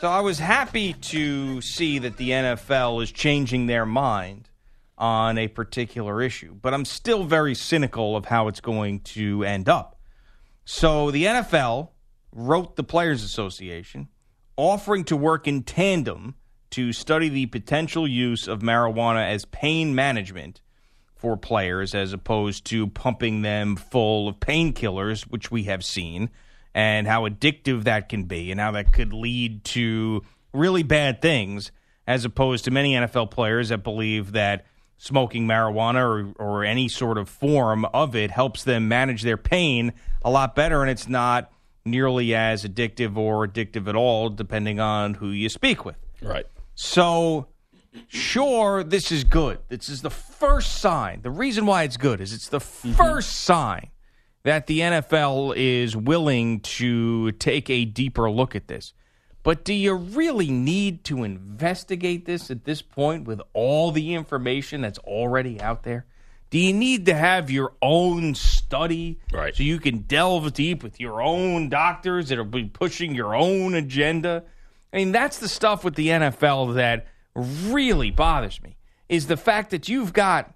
[0.00, 4.48] So I was happy to see that the NFL is changing their mind
[4.96, 9.68] on a particular issue, but I'm still very cynical of how it's going to end
[9.68, 9.98] up.
[10.64, 11.88] So the NFL
[12.30, 14.06] wrote the Players Association
[14.56, 16.36] offering to work in tandem
[16.70, 20.60] to study the potential use of marijuana as pain management
[21.16, 26.30] for players as opposed to pumping them full of painkillers, which we have seen,
[26.78, 31.72] and how addictive that can be, and how that could lead to really bad things,
[32.06, 34.64] as opposed to many NFL players that believe that
[34.96, 39.92] smoking marijuana or, or any sort of form of it helps them manage their pain
[40.22, 41.50] a lot better, and it's not
[41.84, 45.96] nearly as addictive or addictive at all, depending on who you speak with.
[46.22, 46.46] Right.
[46.76, 47.48] So,
[48.06, 49.58] sure, this is good.
[49.66, 51.22] This is the first sign.
[51.22, 52.92] The reason why it's good is it's the mm-hmm.
[52.92, 53.90] first sign
[54.44, 58.92] that the NFL is willing to take a deeper look at this.
[59.42, 64.80] But do you really need to investigate this at this point with all the information
[64.80, 66.06] that's already out there?
[66.50, 69.54] Do you need to have your own study Right.
[69.54, 74.44] so you can delve deep with your own doctors that'll be pushing your own agenda?
[74.92, 78.76] I mean, that's the stuff with the NFL that really bothers me
[79.08, 80.54] is the fact that you've got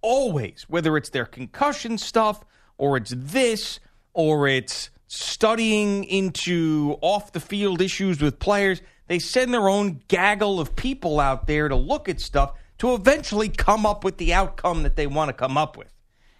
[0.00, 2.44] always, whether it's their concussion stuff
[2.82, 3.78] or it's this
[4.12, 10.58] or it's studying into off the field issues with players, they send their own gaggle
[10.58, 14.82] of people out there to look at stuff to eventually come up with the outcome
[14.82, 15.92] that they want to come up with.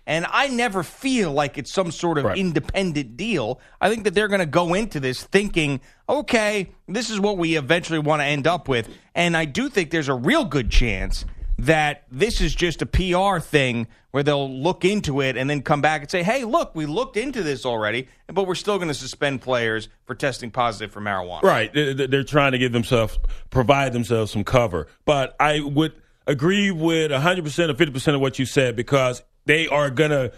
[0.05, 2.37] And I never feel like it's some sort of Right.
[2.37, 3.61] independent deal.
[3.81, 7.57] I think that they're going to go into this thinking, okay, this is what we
[7.57, 8.89] eventually want to end up with.
[9.15, 11.25] And I do think there's a real good chance
[11.63, 15.81] that this is just a PR thing where they'll look into it and then come
[15.81, 18.95] back and say, hey, look, we looked into this already, but we're still going to
[18.95, 21.43] suspend players for testing positive for marijuana.
[21.43, 21.73] Right.
[21.73, 23.17] They- they- They're trying to give themselves,
[23.51, 24.89] provide themselves some cover.
[25.05, 25.93] But I would
[26.27, 30.33] agree with 100% or 50% of what you said because they are going to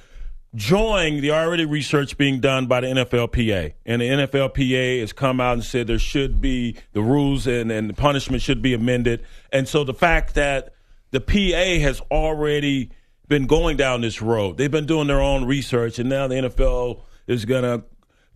[0.54, 3.72] join the already research being done by the NFLPA.
[3.86, 7.88] And the NFLPA has come out and said there should be the rules and, and
[7.88, 9.24] the punishment should be amended.
[9.50, 10.73] And so the fact that
[11.14, 12.90] the PA has already
[13.28, 17.02] been going down this road, they've been doing their own research, and now the NFL
[17.26, 17.84] is going to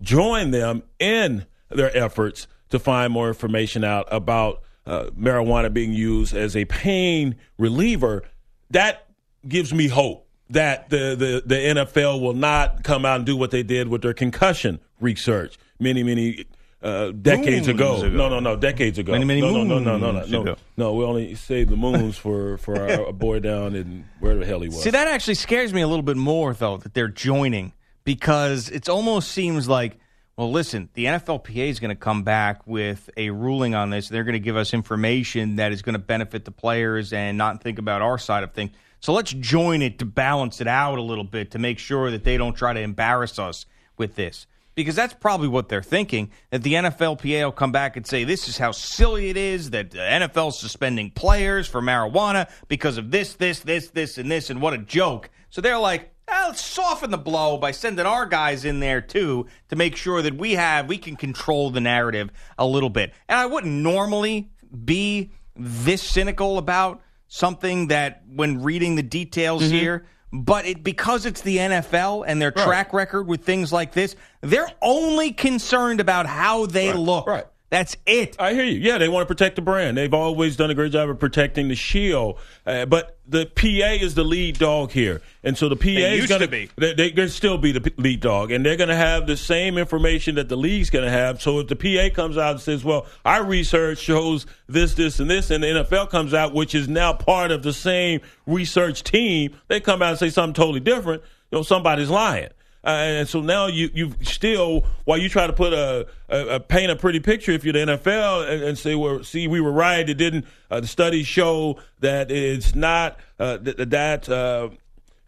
[0.00, 6.34] join them in their efforts to find more information out about uh, marijuana being used
[6.34, 8.22] as a pain reliever.
[8.70, 9.08] That
[9.46, 13.50] gives me hope that the, the, the NFL will not come out and do what
[13.50, 16.44] they did with their concussion research many, many
[16.82, 17.96] uh, decades Moons ago.
[17.96, 18.08] ago.
[18.08, 19.12] No, no, no, decades ago.
[19.12, 20.94] Many, many no, no, no, no, no, no, no, no.
[20.94, 24.60] We only saved the moons for for our, our boy down in where the hell
[24.60, 24.82] he was.
[24.82, 27.72] See, that actually scares me a little bit more, though, that they're joining
[28.04, 29.98] because it almost seems like,
[30.36, 34.08] well, listen, the NFLPA is going to come back with a ruling on this.
[34.08, 37.60] They're going to give us information that is going to benefit the players and not
[37.60, 38.70] think about our side of things.
[39.00, 42.24] So let's join it to balance it out a little bit to make sure that
[42.24, 43.66] they don't try to embarrass us
[43.96, 44.46] with this.
[44.78, 46.30] Because that's probably what they're thinking.
[46.50, 49.90] That the NFLPA will come back and say, this is how silly it is that
[49.90, 54.50] the NFL is suspending players for marijuana because of this, this, this, this, and this,
[54.50, 55.30] and what a joke.
[55.50, 59.46] So they're like, "Ah, let's soften the blow by sending our guys in there too
[59.70, 63.12] to make sure that we have, we can control the narrative a little bit.
[63.28, 64.48] And I wouldn't normally
[64.84, 69.72] be this cynical about something that when reading the details Mm-hmm.
[69.72, 70.06] here.
[70.32, 74.70] But it because it's the NFL and their track record with things like this, they're
[74.82, 77.26] only concerned about how they look.
[77.26, 77.46] right.
[77.70, 78.36] That's it.
[78.38, 78.78] I hear you.
[78.78, 79.98] Yeah, they want to protect the brand.
[79.98, 82.38] They've always done a great job of protecting the shield.
[82.66, 86.40] Uh, but the PA is the lead dog here, and so the PA is going
[86.40, 86.70] to be.
[86.76, 89.76] They, they can still be the lead dog, and they're going to have the same
[89.76, 91.42] information that the league's going to have.
[91.42, 95.28] So if the PA comes out and says, "Well, our research shows this, this, and
[95.28, 99.54] this," and the NFL comes out, which is now part of the same research team,
[99.68, 101.22] they come out and say something totally different.
[101.50, 102.48] You know, somebody's lying.
[102.84, 106.60] Uh, and so now you you still while you try to put a, a, a
[106.60, 109.72] paint a pretty picture if you're the NFL and, and say well see we were
[109.72, 114.68] right it didn't uh, the studies show that it's not uh, that that uh,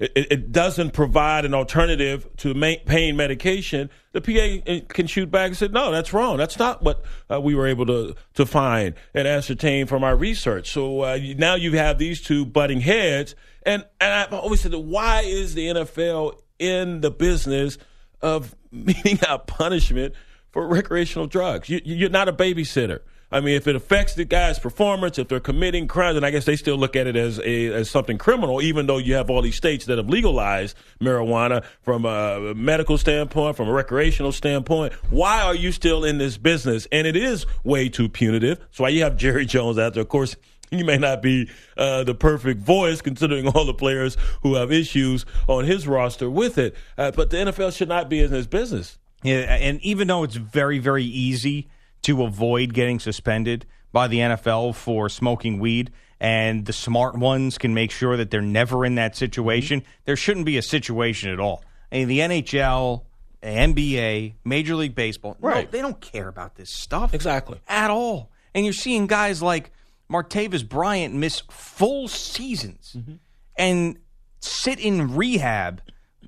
[0.00, 2.54] it, it doesn't provide an alternative to
[2.86, 6.38] pain medication, the PA can shoot back and say, no, that's wrong.
[6.38, 10.70] That's not what uh, we were able to, to find and ascertain from our research.
[10.70, 13.34] So uh, now you have these two butting heads.
[13.62, 17.78] And, and I've always said, why is the NFL in the business
[18.22, 20.14] of meting out punishment
[20.50, 21.68] for recreational drugs?
[21.68, 23.00] You, you're not a babysitter.
[23.32, 26.46] I mean, if it affects the guy's performance, if they're committing crimes, and I guess
[26.46, 29.40] they still look at it as a as something criminal, even though you have all
[29.40, 34.92] these states that have legalized marijuana from a medical standpoint, from a recreational standpoint.
[35.10, 36.88] Why are you still in this business?
[36.90, 38.58] And it is way too punitive.
[38.58, 40.02] That's why you have Jerry Jones out there.
[40.02, 40.34] Of course,
[40.76, 45.26] he may not be uh, the perfect voice considering all the players who have issues
[45.48, 46.74] on his roster with it.
[46.96, 48.98] Uh, but the NFL should not be in this business.
[49.22, 51.68] Yeah, and even though it's very, very easy
[52.02, 55.90] to avoid getting suspended by the NFL for smoking weed,
[56.20, 59.82] and the smart ones can make sure that they're never in that situation.
[60.04, 61.64] There shouldn't be a situation at all.
[61.90, 63.04] I mean, the NHL,
[63.42, 65.64] NBA, Major League Baseball, right?
[65.64, 68.30] No, they don't care about this stuff exactly at all.
[68.54, 69.72] And you're seeing guys like
[70.10, 73.14] Martavis Bryant miss full seasons mm-hmm.
[73.56, 73.98] and
[74.40, 75.82] sit in rehab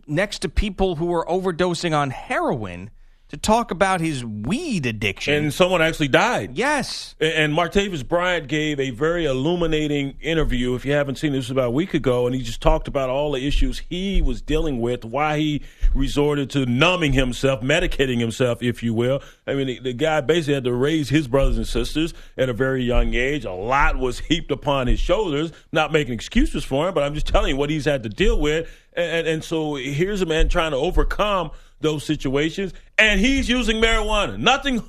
[0.06, 2.90] next to people who are overdosing on heroin
[3.32, 5.32] to talk about his weed addiction.
[5.32, 6.58] And someone actually died.
[6.58, 7.14] Yes.
[7.18, 10.74] And Martavis Bryant gave a very illuminating interview.
[10.74, 13.32] If you haven't seen this, about a week ago, and he just talked about all
[13.32, 15.62] the issues he was dealing with, why he
[15.94, 19.22] resorted to numbing himself, medicating himself, if you will.
[19.46, 22.52] I mean, the, the guy basically had to raise his brothers and sisters at a
[22.52, 23.46] very young age.
[23.46, 25.52] A lot was heaped upon his shoulders.
[25.72, 28.38] Not making excuses for him, but I'm just telling you what he's had to deal
[28.38, 28.68] with.
[28.92, 31.50] And, and, and so here's a man trying to overcome
[31.82, 34.38] those situations, and he's using marijuana.
[34.38, 34.82] Nothing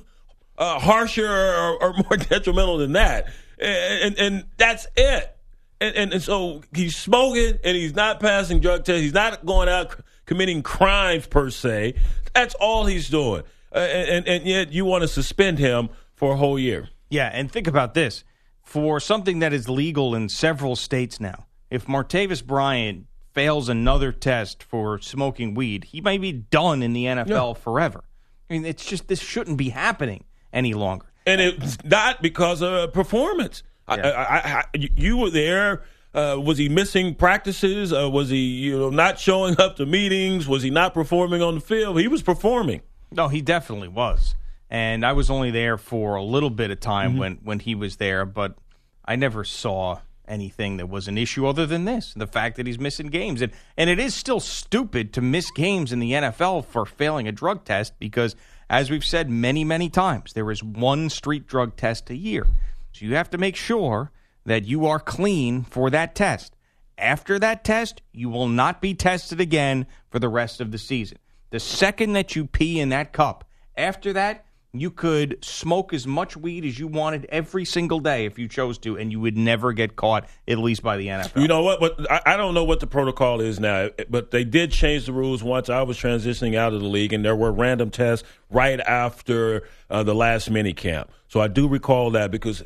[0.56, 3.26] uh, harsher or, or, more detrimental than that,
[3.58, 5.36] and, and, and that's it.
[5.80, 9.02] And, and, and, so he's smoking, and he's not passing drug tests.
[9.02, 11.94] He's not going out committing crimes per se.
[12.34, 13.42] That's all he's doing,
[13.74, 16.88] uh, and, and yet you want to suspend him for a whole year.
[17.10, 18.24] Yeah, and think about this:
[18.62, 24.62] for something that is legal in several states now, if Martavis Bryant fails another test
[24.62, 27.60] for smoking weed, he may be done in the NFL yeah.
[27.60, 28.04] forever.
[28.48, 31.06] I mean, it's just this shouldn't be happening any longer.
[31.26, 33.62] And it's not because of performance.
[33.88, 33.96] Yeah.
[33.96, 35.82] I, I, I, you were there.
[36.14, 37.92] Uh, was he missing practices?
[37.92, 40.46] Uh, was he, you know, not showing up to meetings?
[40.46, 41.98] Was he not performing on the field?
[41.98, 42.82] He was performing.
[43.10, 44.36] No, he definitely was.
[44.70, 47.18] And I was only there for a little bit of time mm-hmm.
[47.18, 48.56] when when he was there, but
[49.04, 52.78] I never saw anything that was an issue other than this the fact that he's
[52.78, 53.42] missing games.
[53.42, 57.32] And and it is still stupid to miss games in the NFL for failing a
[57.32, 58.34] drug test because
[58.68, 62.46] as we've said many many times there is one street drug test a year.
[62.92, 64.10] So you have to make sure
[64.46, 66.54] that you are clean for that test.
[66.96, 71.18] After that test you will not be tested again for the rest of the season.
[71.50, 73.44] The second that you pee in that cup
[73.76, 74.44] after that
[74.74, 78.76] you could smoke as much weed as you wanted every single day if you chose
[78.78, 81.40] to, and you would never get caught, at least by the NFL.
[81.40, 81.78] You know what?
[81.78, 85.12] But I, I don't know what the protocol is now, but they did change the
[85.12, 88.80] rules once I was transitioning out of the league, and there were random tests right
[88.80, 91.10] after uh, the last mini camp.
[91.28, 92.64] So I do recall that because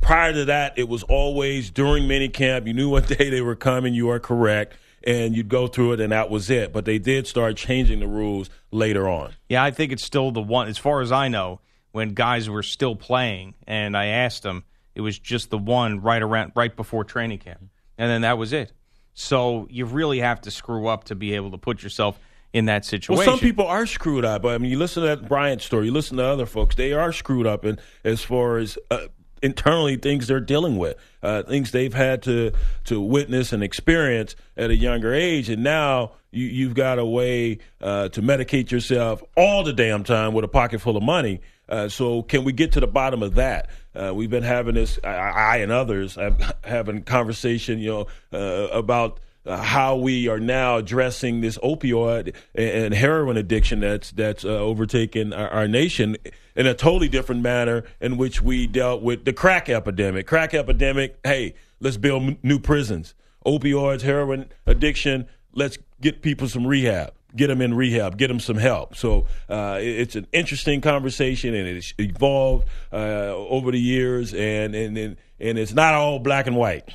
[0.00, 2.66] prior to that, it was always during mini camp.
[2.66, 3.94] You knew what day they were coming.
[3.94, 6.72] You are correct and you'd go through it, and that was it.
[6.72, 9.32] But they did start changing the rules later on.
[9.48, 11.60] Yeah, I think it's still the one, as far as I know,
[11.92, 14.64] when guys were still playing, and I asked them,
[14.94, 17.60] it was just the one right around right before training camp,
[17.98, 18.72] and then that was it.
[19.14, 22.18] So you really have to screw up to be able to put yourself
[22.52, 23.26] in that situation.
[23.26, 24.44] Well, some people are screwed up.
[24.44, 27.12] I mean, you listen to that Bryant story, you listen to other folks; they are
[27.12, 29.08] screwed up, and as far as uh,
[29.42, 32.52] internally things they're dealing with, uh, things they've had to
[32.84, 37.58] to witness and experience at a younger age, and now you, you've got a way
[37.80, 41.40] uh, to medicate yourself all the damn time with a pocket full of money.
[41.68, 43.68] Uh, so, can we get to the bottom of that?
[43.94, 48.68] Uh, we've been having this, I, I and others, have having conversation, you know, uh,
[48.68, 54.48] about uh, how we are now addressing this opioid and heroin addiction that's that's uh,
[54.48, 56.16] overtaken our, our, nation
[56.54, 60.26] in a totally different manner in which we dealt with the crack epidemic.
[60.26, 61.18] Crack epidemic.
[61.24, 63.14] Hey, let's build new prisons.
[63.46, 65.26] Opioids, heroin addiction.
[65.52, 67.12] Let's get people some rehab.
[67.34, 68.18] Get them in rehab.
[68.18, 68.94] Get them some help.
[68.94, 72.96] So uh, it's an interesting conversation, and it's evolved uh,
[73.34, 76.90] over the years, and and and it's not all black and white.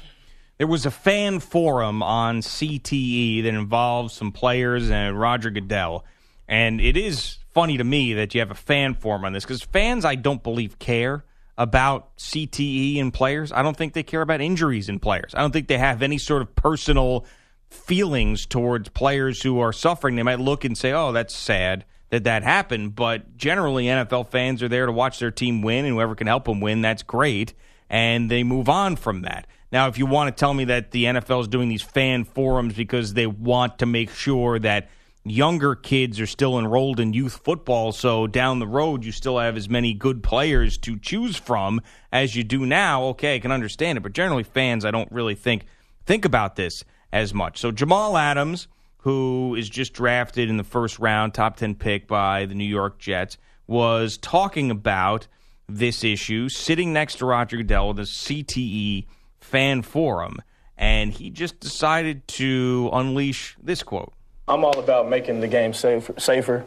[0.57, 6.03] There was a fan forum on CTE that involved some players and Roger Goodell.
[6.47, 9.63] And it is funny to me that you have a fan forum on this because
[9.63, 11.25] fans, I don't believe, care
[11.57, 13.51] about CTE in players.
[13.51, 15.33] I don't think they care about injuries in players.
[15.33, 17.25] I don't think they have any sort of personal
[17.71, 20.17] feelings towards players who are suffering.
[20.17, 24.61] They might look and say, "Oh, that's sad." That that happened, but generally NFL fans
[24.61, 27.55] are there to watch their team win, and whoever can help them win, that's great,
[27.89, 29.47] and they move on from that.
[29.71, 32.75] Now, if you want to tell me that the NFL is doing these fan forums
[32.75, 34.89] because they want to make sure that
[35.29, 39.57] younger kids are still enrolled in youth football, so down the road you still have
[39.57, 41.81] as many good players to choose from
[42.12, 44.01] as you do now, okay, I can understand it.
[44.01, 45.65] But generally, fans, I don't really think
[46.05, 47.60] think about this as much.
[47.60, 48.67] So Jamal Adams,
[49.00, 52.98] who is just drafted in the first round, top 10 pick by the New York
[52.98, 55.27] Jets, was talking about
[55.67, 59.05] this issue sitting next to Roger Goodell with a CTE
[59.39, 60.41] fan forum,
[60.77, 64.13] and he just decided to unleash this quote.
[64.49, 66.63] I'm all about making the game safer, safer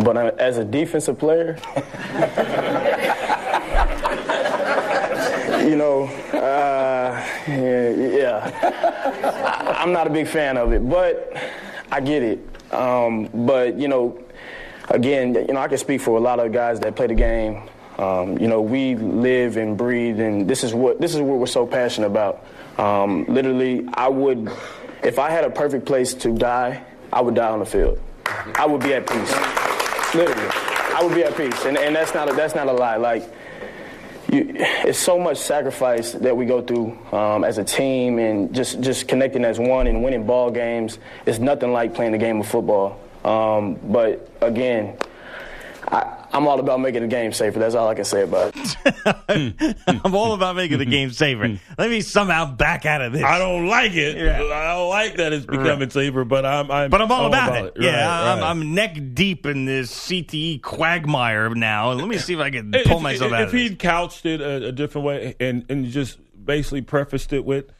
[0.00, 1.58] but uh, as a defensive player,
[5.64, 9.74] you know, uh, yeah, yeah.
[9.78, 11.36] I, am not a big fan of it, but
[11.92, 12.40] I get it.
[12.72, 14.18] Um, but you know,
[14.88, 17.62] again, you know, I can speak for a lot of guys that play the game.
[17.98, 21.46] Um, you know, we live and breathe, and this is what this is what we're
[21.46, 22.44] so passionate about.
[22.78, 24.50] Um, literally, I would,
[25.02, 26.82] if I had a perfect place to die,
[27.12, 27.98] I would die on the field.
[28.54, 29.34] I would be at peace.
[30.14, 30.48] Literally,
[30.94, 32.96] I would be at peace, and, and that's not a, that's not a lie.
[32.96, 33.22] Like
[34.30, 38.80] you, it's so much sacrifice that we go through um, as a team and just,
[38.80, 40.98] just connecting as one and winning ball games.
[41.26, 43.00] It's nothing like playing the game of football.
[43.24, 44.96] Um, but again,
[45.88, 47.58] I, I'm all about making the game safer.
[47.58, 49.76] That's all I can say about it.
[50.04, 51.58] I'm all about making the game safer.
[51.76, 53.22] Let me somehow back out of this.
[53.22, 54.16] I don't like it.
[54.16, 54.42] Yeah.
[54.42, 55.92] I don't like that it's becoming right.
[55.92, 57.72] safer, but I'm, I'm, but I'm all, all about, about, it.
[57.76, 57.82] it.
[57.82, 58.50] Yeah, right, I'm, right.
[58.50, 61.92] I'm, neck deep in this CTE quagmire now.
[61.92, 63.42] Let me see if I can pull if, myself if, out.
[63.42, 67.70] If he'd couched it a, a different way and and just basically prefaced it with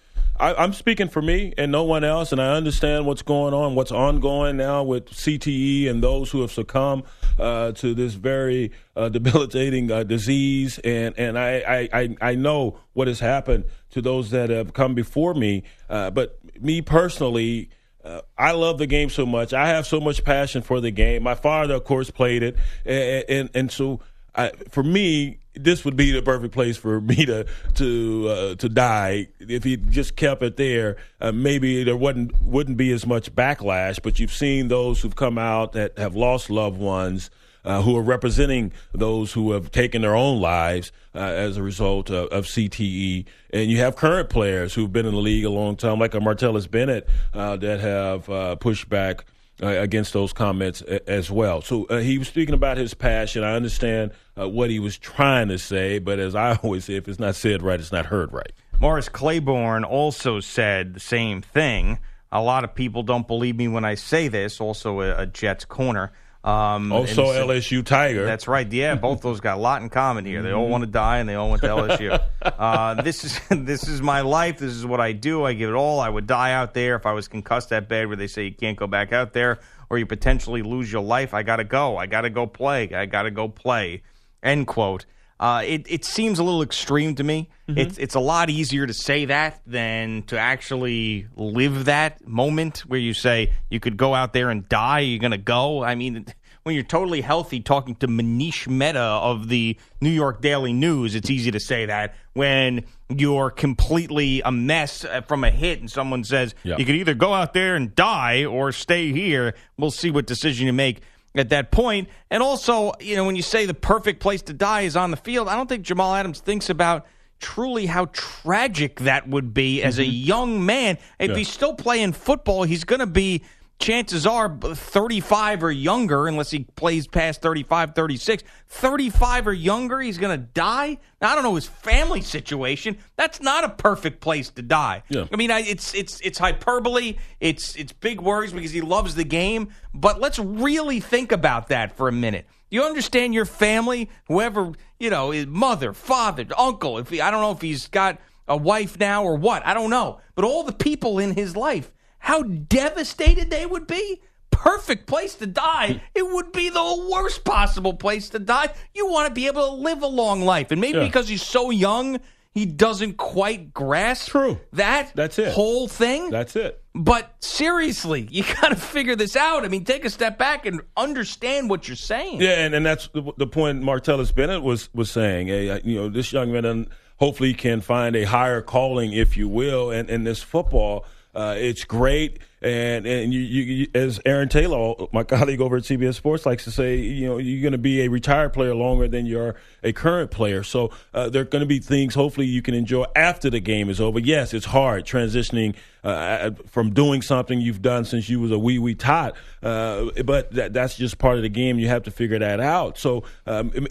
[0.40, 3.74] I, am speaking for me and no one else, and I understand what's going on,
[3.74, 7.04] what's ongoing now with CTE and those who have succumbed
[7.38, 13.06] uh, to this very uh, debilitating uh, disease, and and I, I I know what
[13.06, 17.70] has happened to those that have come before me, uh, but me personally.
[18.02, 19.52] Uh, I love the game so much.
[19.52, 21.22] I have so much passion for the game.
[21.22, 22.56] My father, of course, played it,
[22.86, 24.00] and and, and so
[24.34, 28.68] I, for me, this would be the perfect place for me to to uh, to
[28.68, 30.96] die if he just kept it there.
[31.20, 34.00] Uh, maybe there wouldn't wouldn't be as much backlash.
[34.02, 37.30] But you've seen those who've come out that have lost loved ones.
[37.62, 42.08] Uh, who are representing those who have taken their own lives uh, as a result
[42.08, 43.26] of, of, CTE.
[43.52, 46.20] And you have current players who've been in the league a long time, like a
[46.20, 49.26] Martellus Bennett, uh, that have uh, pushed back
[49.62, 51.60] uh, against those comments as well.
[51.60, 53.44] So uh, he was speaking about his passion.
[53.44, 57.08] I understand uh, what he was trying to say, but as I always say, if
[57.08, 58.52] it's not said right, it's not heard right.
[58.80, 61.98] Morris Claiborne also said the same thing.
[62.32, 64.60] A lot of people don't believe me when I say this.
[64.60, 66.12] Also, a, a Jets corner.
[66.42, 68.24] Um, also, LSU Tiger.
[68.24, 68.70] That's right.
[68.70, 70.42] Yeah, both those got a lot in common here.
[70.42, 72.22] They all want to die, and they all went to LSU.
[72.42, 74.58] uh, this is this is my life.
[74.58, 75.44] This is what I do.
[75.44, 76.00] I give it all.
[76.00, 78.54] I would die out there if I was concussed that bad, where they say you
[78.54, 81.34] can't go back out there, or you potentially lose your life.
[81.34, 81.98] I got to go.
[81.98, 82.92] I got to go play.
[82.94, 84.02] I got to go play.
[84.42, 85.04] End quote.
[85.40, 87.48] Uh, it it seems a little extreme to me.
[87.66, 87.78] Mm-hmm.
[87.78, 93.00] It's it's a lot easier to say that than to actually live that moment where
[93.00, 95.00] you say you could go out there and die.
[95.00, 95.82] You're gonna go.
[95.82, 96.26] I mean,
[96.64, 101.30] when you're totally healthy, talking to Manish Mehta of the New York Daily News, it's
[101.30, 102.14] easy to say that.
[102.34, 106.78] When you're completely a mess uh, from a hit, and someone says yep.
[106.78, 110.66] you could either go out there and die or stay here, we'll see what decision
[110.66, 111.00] you make
[111.34, 112.08] at that point.
[112.30, 115.16] And also, you know, when you say the perfect place to die is on the
[115.16, 117.06] field, I don't think Jamal Adams thinks about
[117.38, 120.26] truly how tragic that would be as a mm-hmm.
[120.26, 120.98] young man.
[121.18, 121.36] If yeah.
[121.36, 123.42] he's still playing football, he's going to be
[123.80, 128.44] chances are 35 or younger, unless he plays past 35, 36.
[128.68, 130.98] 35 or younger, he's going to die.
[131.20, 132.98] Now, I don't know his family situation.
[133.16, 135.02] That's not a perfect place to die.
[135.08, 135.26] Yeah.
[135.32, 137.16] I mean, it's it's it's hyperbole.
[137.40, 139.70] It's it's big words because he loves the game.
[139.92, 142.46] But let's really think about that for a minute.
[142.70, 146.98] You understand your family, whoever you know, his mother, father, uncle.
[146.98, 149.90] If he, I don't know if he's got a wife now or what, I don't
[149.90, 150.20] know.
[150.34, 154.20] But all the people in his life how devastated they would be.
[154.50, 155.94] Perfect place to die.
[155.94, 155.98] Hmm.
[156.14, 158.68] It would be the worst possible place to die.
[158.94, 160.70] You want to be able to live a long life.
[160.70, 161.06] And maybe yeah.
[161.06, 162.20] because he's so young,
[162.52, 164.60] he doesn't quite grasp True.
[164.74, 165.52] that That's it.
[165.54, 166.30] whole thing.
[166.30, 166.82] That's it.
[166.94, 169.64] But seriously, you got to figure this out.
[169.64, 172.42] I mean, take a step back and understand what you're saying.
[172.42, 175.46] Yeah, and, and that's the, the point Martellus Bennett was was saying.
[175.46, 179.90] Hey, you know, this young man hopefully can find a higher calling, if you will,
[179.90, 185.22] and in this football– Uh, it's great, and and you, you, as Aaron Taylor, my
[185.22, 188.08] colleague over at CBS Sports, likes to say, you know, you're going to be a
[188.08, 190.64] retired player longer than you're a current player.
[190.64, 193.88] So uh, there are going to be things, hopefully, you can enjoy after the game
[193.88, 194.18] is over.
[194.18, 198.80] Yes, it's hard transitioning uh, from doing something you've done since you was a wee
[198.80, 201.78] wee tot, uh, but that, that's just part of the game.
[201.78, 202.98] You have to figure that out.
[202.98, 203.24] So.
[203.46, 203.86] Um,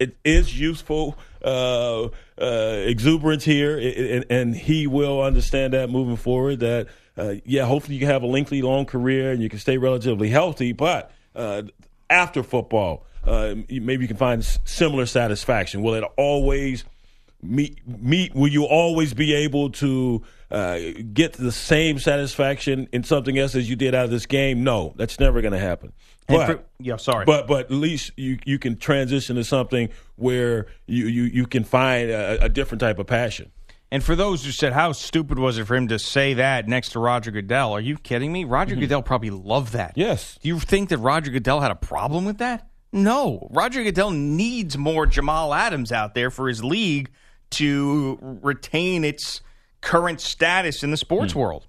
[0.00, 6.60] it is useful uh, uh, exuberance here, and, and, he will understand that moving forward.
[6.60, 9.78] That uh, yeah, hopefully you can have a lengthy, long career and you can stay
[9.78, 10.72] relatively healthy.
[10.72, 11.62] But uh,
[12.08, 15.82] after football, uh, maybe you can find similar satisfaction.
[15.82, 16.84] Will it always
[17.42, 17.86] meet?
[17.86, 18.34] Meet?
[18.34, 20.22] Will you always be able to?
[20.50, 24.64] Get the same satisfaction in something else as you did out of this game?
[24.64, 25.92] No, that's never going to happen.
[26.36, 27.24] But, for, yeah, sorry.
[27.24, 31.64] But but at least you you can transition to something where you you, you can
[31.64, 33.50] find a, a different type of passion.
[33.92, 36.90] And for those who said, how stupid was it for him to say that next
[36.90, 37.72] to Roger Goodell?
[37.72, 38.44] Are you kidding me?
[38.44, 38.82] Roger mm-hmm.
[38.82, 39.94] Goodell probably loved that.
[39.96, 40.38] Yes.
[40.40, 42.68] Do you think that Roger Goodell had a problem with that?
[42.92, 43.48] No.
[43.50, 47.10] Roger Goodell needs more Jamal Adams out there for his league
[47.50, 49.40] to retain its
[49.80, 51.36] current status in the sports mm.
[51.36, 51.66] world.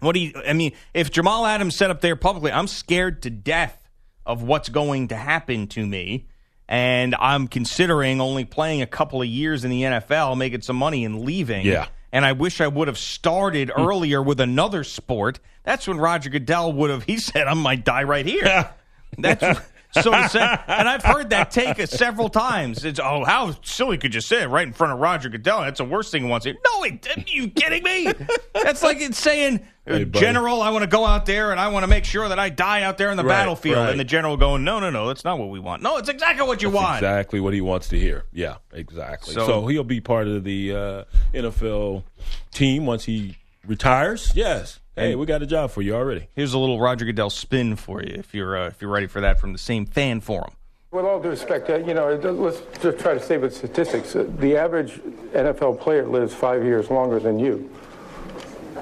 [0.00, 0.32] What do you?
[0.46, 3.88] I mean, if Jamal Adams said up there publicly, I'm scared to death
[4.24, 6.28] of what's going to happen to me,
[6.68, 11.04] and I'm considering only playing a couple of years in the NFL, making some money,
[11.04, 11.66] and leaving.
[11.66, 11.88] Yeah.
[12.12, 13.80] And I wish I would have started hmm.
[13.80, 15.40] earlier with another sport.
[15.64, 17.02] That's when Roger Goodell would have.
[17.04, 18.70] He said, "I might die right here." Yeah.
[19.16, 19.60] That's
[19.92, 22.84] so to say, and I've heard that take several times.
[22.84, 25.62] It's oh, how silly could you say it right in front of Roger Goodell?
[25.62, 26.52] That's the worst thing he wants to.
[26.52, 26.60] Hear.
[26.64, 28.12] No, it, are you kidding me?
[28.52, 31.84] That's like it's saying, hey, General, I want to go out there and I want
[31.84, 33.78] to make sure that I die out there in the right, battlefield.
[33.78, 33.90] Right.
[33.90, 35.82] And the general going, no, no, no, that's not what we want.
[35.82, 36.96] No, it's exactly what you that's want.
[36.98, 38.24] Exactly what he wants to hear.
[38.32, 39.32] Yeah, exactly.
[39.32, 42.04] So, so he'll be part of the uh, NFL
[42.52, 43.37] team once he
[43.68, 44.32] retires.
[44.34, 44.80] Yes.
[44.96, 46.26] Hey, we got a job for you already.
[46.34, 49.20] Here's a little Roger Goodell spin for you if you're uh, if you're ready for
[49.20, 50.52] that from the same fan forum.
[50.90, 54.16] With all due respect, uh, you know, let's just try to stay with statistics.
[54.16, 54.94] Uh, the average
[55.34, 57.70] NFL player lives five years longer than you,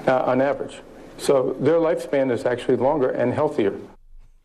[0.06, 0.80] uh, on average.
[1.18, 3.78] So their lifespan is actually longer and healthier.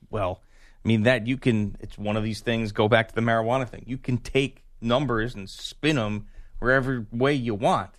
[0.10, 0.42] Well,
[0.84, 1.78] I mean that you can.
[1.80, 2.74] It's one of these things.
[2.74, 3.84] Go back to the marijuana thing.
[3.88, 6.28] You can take numbers and spin them
[6.60, 7.92] wherever way you want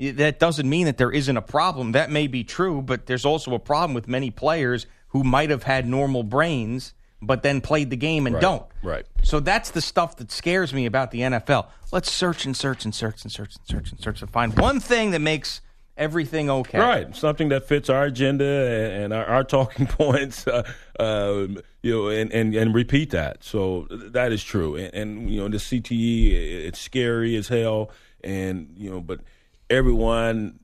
[0.00, 1.92] that doesn't mean that there isn't a problem.
[1.92, 5.64] That may be true, but there's also a problem with many players who might have
[5.64, 8.66] had normal brains but then played the game and right, don't.
[8.82, 9.04] Right.
[9.22, 11.66] So that's the stuff that scares me about the NFL.
[11.92, 14.80] Let's search and search and search and search and search and search to find one
[14.80, 15.60] thing that makes
[15.98, 16.78] everything okay.
[16.78, 17.14] Right.
[17.14, 20.62] Something that fits our agenda and our, our talking points, uh,
[20.98, 21.46] uh,
[21.82, 23.44] you know, and, and, and repeat that.
[23.44, 24.76] So that is true.
[24.76, 26.32] And, and, you know, the CTE,
[26.66, 27.90] it's scary as hell.
[28.24, 29.20] And, you know, but–
[29.70, 30.58] everyone,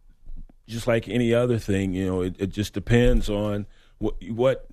[0.67, 3.67] just like any other thing, you know, it, it just depends on
[3.99, 4.69] what, what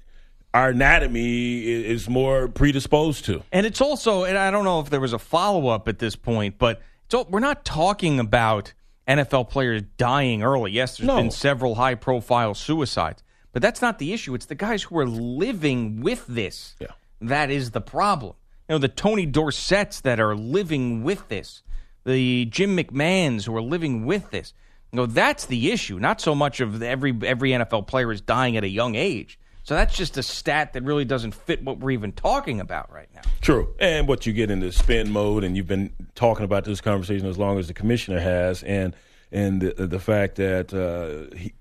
[0.53, 3.43] our anatomy is more predisposed to.
[3.51, 6.15] And it's also, and I don't know if there was a follow up at this
[6.15, 6.81] point, but
[7.29, 8.73] we're not talking about
[9.07, 10.71] NFL players dying early.
[10.71, 11.17] Yes, there's no.
[11.17, 14.33] been several high profile suicides, but that's not the issue.
[14.33, 16.75] It's the guys who are living with this.
[16.79, 16.87] Yeah.
[17.21, 18.35] That is the problem.
[18.67, 21.63] You know, the Tony Dorsetts that are living with this
[22.05, 24.53] the Jim McMahons who are living with this.
[24.91, 25.99] You know, that's the issue.
[25.99, 29.39] Not so much of every every NFL player is dying at a young age.
[29.63, 33.07] So that's just a stat that really doesn't fit what we're even talking about right
[33.15, 33.21] now.
[33.39, 33.73] True.
[33.79, 37.37] And what you get into spin mode, and you've been talking about this conversation as
[37.37, 38.93] long as the commissioner has, and
[39.31, 41.53] and the, the fact that uh, he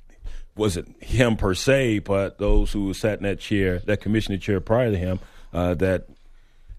[0.57, 4.91] wasn't him per se, but those who sat in that chair, that commissioner chair prior
[4.91, 5.21] to him,
[5.53, 6.07] uh, that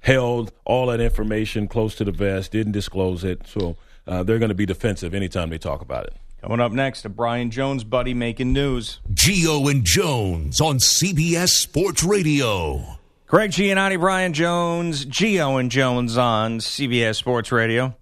[0.04, 3.48] held all that information close to the vest, didn't disclose it.
[3.48, 6.14] So uh, they're going to be defensive anytime they talk about it.
[6.42, 9.00] Coming up next, a Brian Jones buddy making news.
[9.14, 13.00] Gio and Jones on CBS Sports Radio.
[13.28, 17.96] Greg Giannotti, Brian Jones, Gio and Jones on CBS Sports Radio.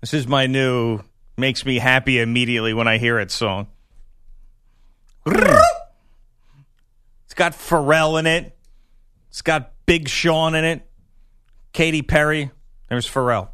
[0.00, 1.00] This is my new
[1.36, 3.68] makes me happy immediately when I hear it song.
[5.24, 5.34] It's
[7.34, 8.56] got Pharrell in it.
[9.30, 10.86] It's got Big Sean in it.
[11.74, 12.50] Katy Perry.
[12.88, 13.48] There's Pharrell.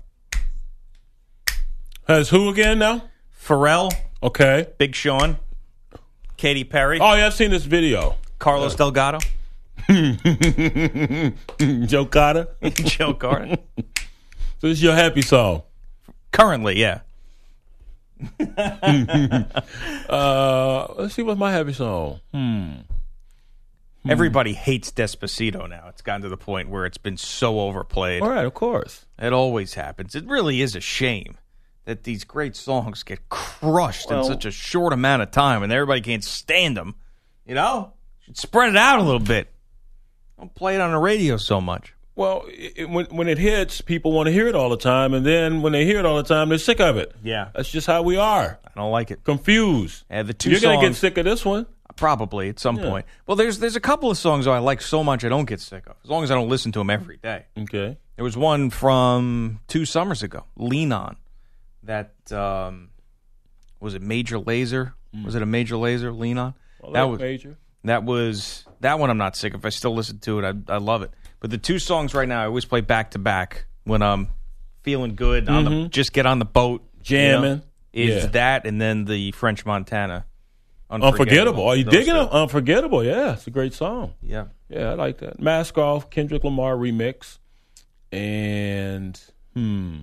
[2.07, 3.09] Has who again now?
[3.43, 3.93] Pharrell.
[4.23, 4.67] Okay.
[4.77, 5.39] Big Sean.
[6.37, 7.01] Katy Perry.
[7.01, 8.17] Oh yeah, I've seen this video.
[8.39, 9.19] Carlos Delgado.
[11.87, 12.49] Joe Carter.
[12.63, 13.57] Joe Carter.
[14.59, 15.63] so this is your happy song.
[16.31, 17.01] Currently, yeah.
[20.11, 22.21] uh, let's see what's my happy song.
[22.35, 22.73] Hmm.
[24.03, 24.11] Hmm.
[24.11, 25.87] Everybody hates Despacito now.
[25.89, 28.23] It's gotten to the point where it's been so overplayed.
[28.23, 29.05] All right, of course.
[29.19, 30.15] It always happens.
[30.15, 31.37] It really is a shame
[31.85, 36.01] that these great songs get crushed in such a short amount of time, and everybody
[36.01, 36.95] can't stand them.
[37.47, 39.53] You know, should spread it out a little bit.
[40.39, 41.95] Don't play it on the radio so much.
[42.15, 45.25] Well, it, when when it hits, people want to hear it all the time, and
[45.25, 47.15] then when they hear it all the time, they're sick of it.
[47.23, 47.49] Yeah.
[47.55, 48.59] That's just how we are.
[48.65, 49.25] I don't like it.
[49.25, 50.05] Confused.
[50.11, 51.67] Yeah, the 2 You're gonna get sick of this one.
[51.97, 53.07] Probably at some point.
[53.27, 55.87] Well, there's there's a couple of songs I like so much I don't get sick
[55.87, 57.47] of, as long as I don't listen to them every day.
[57.59, 57.99] Okay.
[58.17, 61.17] There was one from two summers ago, "Lean On,"
[61.85, 62.91] that um,
[63.81, 64.03] was it.
[64.03, 64.93] Major Lazer
[65.25, 66.17] was it a Major Lazer?
[66.17, 67.57] "Lean On." Well, that was major.
[67.85, 69.11] that was that one.
[69.11, 69.65] I'm not sick of.
[69.65, 70.45] I still listen to it.
[70.69, 71.11] I I love it.
[71.41, 74.29] But the two songs right now, I always play back to back when I'm
[74.83, 75.49] feeling good.
[75.49, 77.63] On the just get on the boat, you know, Jamming.
[77.93, 78.31] is Yeah.
[78.31, 80.27] that, and then the French Montana.
[80.91, 81.65] Unforgettable.
[81.69, 82.29] Are you Those digging it?
[82.31, 83.05] Unforgettable.
[83.05, 84.15] Yeah, it's a great song.
[84.23, 84.47] Yeah.
[84.69, 85.41] Yeah, I like that.
[85.41, 87.39] Mask Off, Kendrick Lamar remix.
[88.13, 89.21] And,
[89.55, 89.99] hmm,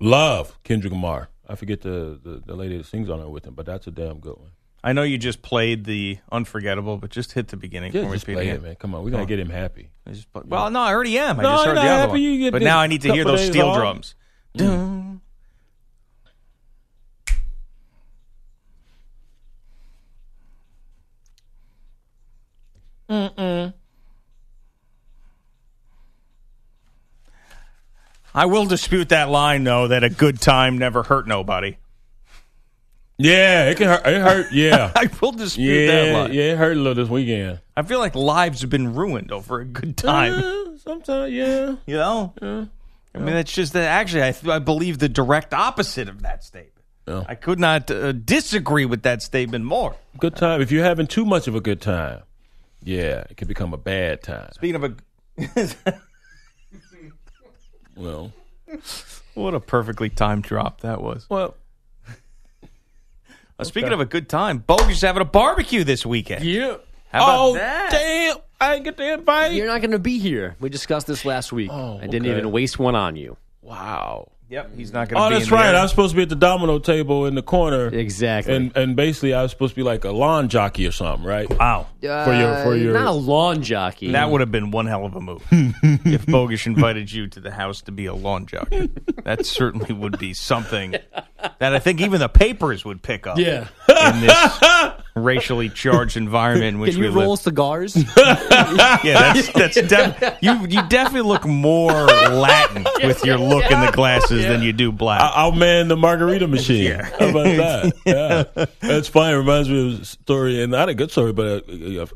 [0.00, 1.28] Love, Kendrick Lamar.
[1.48, 3.90] I forget the, the, the lady that sings on it with him, but that's a
[3.90, 4.50] damn good one.
[4.84, 8.12] I know you just played the unforgettable, but just hit the beginning Yeah, for me.
[8.14, 8.74] just play it, man.
[8.74, 9.04] Come on.
[9.04, 9.90] We're going to get him happy.
[10.08, 11.38] Just well, no, I already am.
[11.38, 12.10] I No, just heard the other happy.
[12.10, 12.20] one.
[12.20, 13.76] You get but now I need to hear those steel off.
[13.76, 14.16] drums.
[14.56, 15.20] Dun.
[28.34, 31.76] I will dispute that line, though, that a good time never hurt nobody.
[33.18, 34.06] Yeah, it can hurt.
[34.06, 34.52] It hurt.
[34.52, 34.90] Yeah.
[34.96, 36.32] I will dispute that yeah, line.
[36.32, 37.60] yeah, it hurt a little this weekend.
[37.76, 40.32] I feel like lives have been ruined over a good time.
[40.32, 41.76] Uh, sometimes, yeah.
[41.86, 42.32] You know?
[42.40, 42.64] yeah,
[43.14, 46.72] I mean, it's just that actually, I, I believe the direct opposite of that statement.
[47.06, 47.24] Yeah.
[47.28, 49.96] I could not uh, disagree with that statement more.
[50.18, 50.60] Good time.
[50.60, 52.22] If you're having too much of a good time,
[52.82, 54.50] yeah, it could become a bad time.
[54.52, 55.94] Speaking of a.
[57.96, 58.32] Well,
[59.34, 61.26] what a perfectly timed drop that was.
[61.28, 61.54] well,
[63.58, 66.42] Uh, speaking of a good time, Bogus is having a barbecue this weekend.
[66.44, 66.76] Yeah.
[67.12, 67.90] How about oh that?
[67.90, 68.36] damn!
[68.58, 69.52] I didn't get the invite.
[69.52, 70.56] You're not going to be here.
[70.58, 71.70] We discussed this last week.
[71.70, 72.38] Oh, I didn't okay.
[72.38, 73.36] even waste one on you.
[73.60, 74.32] Wow.
[74.52, 75.66] Yep, he's not going to Oh, be that's in the right.
[75.68, 75.78] area.
[75.78, 78.54] I was supposed to be at the domino table in the corner, Exactly.
[78.54, 81.48] and and basically I was supposed to be like a lawn jockey or something, right?
[81.48, 81.86] Wow.
[82.00, 84.12] for your for your not a lawn jockey.
[84.12, 87.50] That would have been one hell of a move if Bogus invited you to the
[87.50, 88.90] house to be a lawn jockey.
[89.24, 93.38] That certainly would be something that I think even the papers would pick up.
[93.38, 93.68] yeah.
[93.88, 97.24] in this racially charged environment in which Can we you live.
[97.24, 97.96] roll cigars?
[99.02, 100.66] Yeah, that's that's def- you.
[100.66, 105.20] You definitely look more Latin with your look in the glasses than you do black.
[105.20, 106.84] I- I'll man the margarita machine.
[106.84, 107.02] Yeah.
[107.04, 107.92] How about that?
[108.06, 109.34] Yeah, that's funny.
[109.34, 112.08] It reminds me of a story, and not a good story, but a, a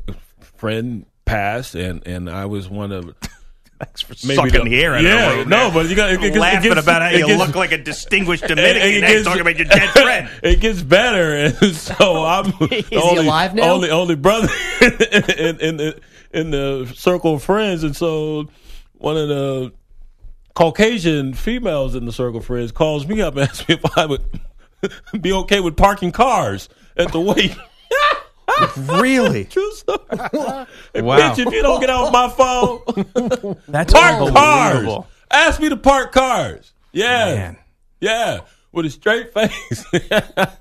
[0.57, 3.13] friend passed, and and I was one of
[3.79, 6.09] Thanks for maybe sucking the- the, air out yeah, of the no, but you got
[6.09, 8.43] it, it, gets- it laughing gets- about how it you gets- look like a distinguished
[8.47, 8.81] Dominican.
[8.89, 10.29] it gets- talking about your dead friend.
[10.41, 13.73] It gets better, and so I'm he only, alive now?
[13.73, 14.47] only only brother
[14.81, 15.99] in, in the
[16.33, 18.49] in the circle of friends, and so
[18.95, 19.71] one of the
[20.57, 24.23] Caucasian females in the circle friends calls me up and asks me if I would
[25.21, 26.67] be okay with parking cars
[26.97, 27.55] at the wake.
[28.75, 29.45] Really?
[29.45, 29.99] True story.
[30.09, 30.65] Wow.
[30.95, 32.81] Bitch, if you don't get out my phone,
[33.67, 35.05] That's park cars.
[35.29, 36.73] Ask me to park cars.
[36.91, 37.57] Yeah, Man.
[37.99, 38.39] yeah,
[38.71, 39.85] with a straight face.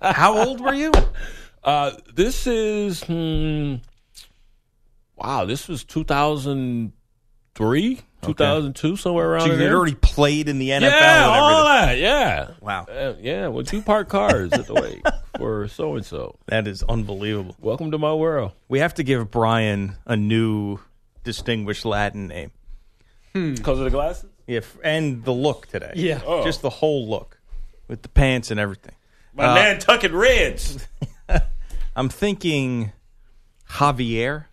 [0.02, 0.92] How old were you?
[1.64, 3.76] Uh, this is hmm,
[5.16, 5.46] wow.
[5.46, 6.04] This was two
[8.20, 9.68] thousand three, two thousand two, somewhere around So you there.
[9.68, 11.98] had already played in the NFL yeah, and all that.
[11.98, 12.84] Yeah, Wow.
[12.84, 13.48] Uh, yeah.
[13.48, 15.02] With two parked cars at the wake
[15.38, 16.36] for so and so.
[16.46, 17.56] That is unbelievable.
[17.60, 18.52] Welcome to my world.
[18.68, 20.78] We have to give Brian a new
[21.24, 22.50] distinguished Latin name.
[23.32, 24.30] Because of the glasses.
[24.46, 25.92] Yeah, and the look today.
[25.96, 26.20] Yeah.
[26.24, 26.42] Oh.
[26.44, 27.38] Just the whole look
[27.88, 28.94] with the pants and everything.
[29.34, 30.86] My Nantucket Reds.
[31.96, 32.92] I'm thinking
[33.70, 34.46] Javier.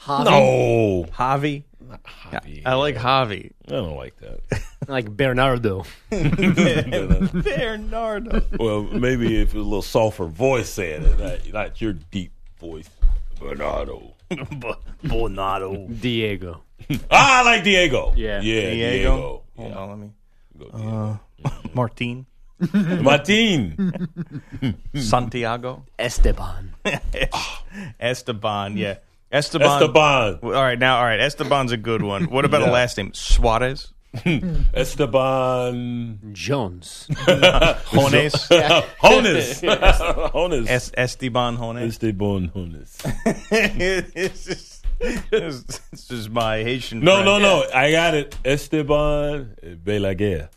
[0.00, 0.24] Javi?
[0.24, 1.62] No, Javi.
[2.04, 2.62] Javi.
[2.64, 3.50] I like Javi.
[3.68, 4.40] I don't like that.
[4.86, 5.86] Like Bernardo.
[6.10, 8.42] Bernardo.
[8.58, 12.32] well, maybe if it was a little softer voice saying it, not, not your deep
[12.60, 12.90] voice,
[13.40, 14.12] Bernardo.
[15.02, 15.86] Bernardo.
[15.88, 16.60] Diego.
[17.10, 18.12] Ah, I like Diego.
[18.14, 18.42] Yeah.
[18.42, 18.90] yeah, Diego.
[18.90, 19.42] Diego.
[19.56, 20.10] Hold on, let me.
[20.58, 21.20] Go Diego.
[21.74, 22.26] Martin.
[23.02, 24.76] Martin.
[24.94, 25.86] Santiago.
[25.98, 26.74] Esteban.
[27.98, 28.76] Esteban.
[28.76, 28.98] Yeah.
[29.34, 29.68] Esteban.
[29.82, 30.38] Esteban.
[30.42, 31.20] All right, now, all right.
[31.20, 32.24] Esteban's a good one.
[32.30, 33.12] What about a last name?
[33.14, 33.92] Suarez?
[34.74, 36.20] Esteban.
[36.32, 37.08] Jones.
[37.26, 38.48] Jones?
[39.02, 39.60] Jonas.
[39.60, 40.68] Jonas.
[40.70, 41.80] Es- Esteban Jones?
[41.94, 42.96] Esteban Jonas.
[43.50, 44.82] this, is,
[45.30, 47.26] this, this is my Haitian No, friend.
[47.26, 47.64] no, no.
[47.74, 48.36] I got it.
[48.44, 50.48] Esteban Belaguer.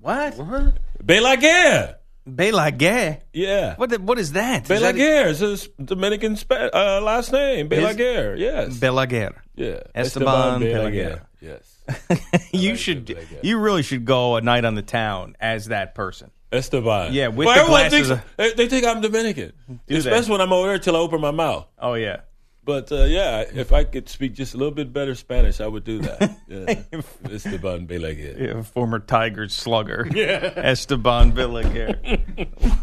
[0.00, 0.36] What?
[0.38, 0.74] What?
[1.04, 1.94] Belaguer.
[2.28, 3.20] Belaguer.
[3.32, 3.74] Yeah.
[3.76, 3.90] What?
[3.90, 4.70] The, what is that?
[4.70, 7.68] Is that- Belaguer is his Dominican spa- uh, last name.
[7.68, 8.38] Belaguer.
[8.38, 8.78] Yes.
[8.78, 9.34] Belaguer.
[9.56, 9.80] yeah.
[9.94, 10.72] Esteban Belaguer.
[10.92, 11.20] Belaguer.
[11.40, 12.48] Yes.
[12.52, 13.16] you should.
[13.42, 16.30] You really should go a night on the town as that person.
[16.52, 17.12] Esteban.
[17.12, 19.52] Yeah, with well, the everyone glasses thinks, of- they, think I'm Dominican.
[19.88, 21.66] Do Especially when I'm over there till I open my mouth.
[21.78, 22.20] Oh yeah.
[22.64, 25.84] But uh, yeah, if I could speak just a little bit better Spanish, I would
[25.84, 26.36] do that.
[26.52, 26.82] Yeah.
[27.30, 28.38] Esteban Belaguer.
[28.38, 30.06] Yeah, former Tigers slugger.
[30.14, 31.96] Esteban Belaguer.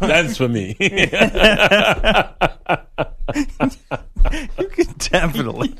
[0.00, 0.76] That's for me.
[4.58, 5.74] you can definitely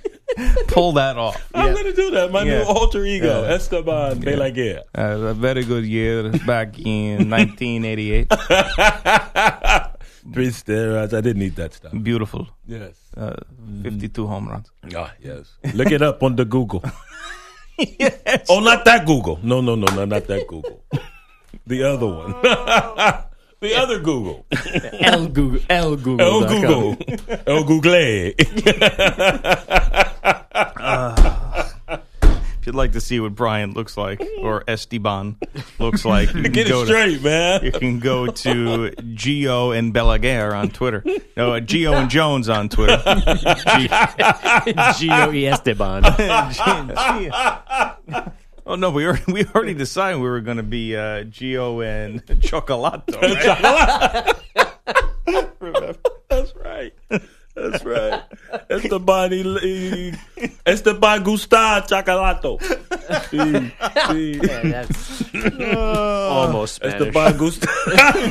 [0.69, 1.37] pull that off.
[1.53, 2.31] I'm going to do that.
[2.31, 2.59] My Yeah.
[2.61, 3.55] new alter ego, Yeah.
[3.55, 4.83] Esteban Belaguer.
[4.97, 8.31] Uh, a very good year back in 1988.
[10.33, 11.13] Three steroids.
[11.13, 11.93] I didn't need that stuff.
[12.03, 12.49] Beautiful.
[12.67, 12.95] Yes.
[13.17, 13.37] Uh,
[13.83, 14.71] 52 home runs.
[14.95, 15.57] Ah, yes.
[15.75, 16.83] Look it up on the Google.
[17.99, 18.45] Yes.
[18.51, 19.41] Oh, not that Google.
[19.43, 20.85] No, no, no, no, not that Google.
[21.67, 22.33] The other one.
[23.61, 24.45] the other Google.
[25.01, 25.61] El Google.
[25.71, 26.21] El Google.
[26.21, 26.97] El Google.
[27.47, 28.35] El Google.
[32.61, 35.37] If you'd like to see what Brian looks like, or Esteban
[35.79, 37.65] looks like, you can Get go it to- straight, man.
[37.65, 41.03] You can go to Gio and Belaguer on Twitter.
[41.39, 42.99] No, uh, Gio and Jones on Twitter.
[42.99, 43.89] G-
[44.75, 46.05] Gio y Esteban.
[48.67, 52.23] oh no, we already, we already decided we were going to be uh, Gio and
[52.43, 53.19] Chocolato.
[55.61, 55.97] right?
[56.29, 56.93] That's right.
[57.55, 58.23] That's right.
[58.69, 62.59] Esteban, y- y- Esteban Gustavo Chocolato.
[63.31, 63.73] Sí,
[64.09, 64.41] sí.
[64.43, 65.23] Yeah, that's
[65.75, 66.95] almost Spanish.
[66.95, 67.73] Esteban Gustavo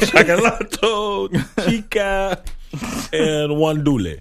[0.06, 1.30] Chocolato,
[1.68, 2.42] Chica,
[3.14, 4.20] and Juan Dule.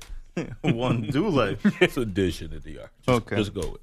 [0.63, 1.57] One Dule.
[1.81, 2.91] It's addition to the art.
[3.07, 3.37] Just, Okay.
[3.37, 3.81] Just go with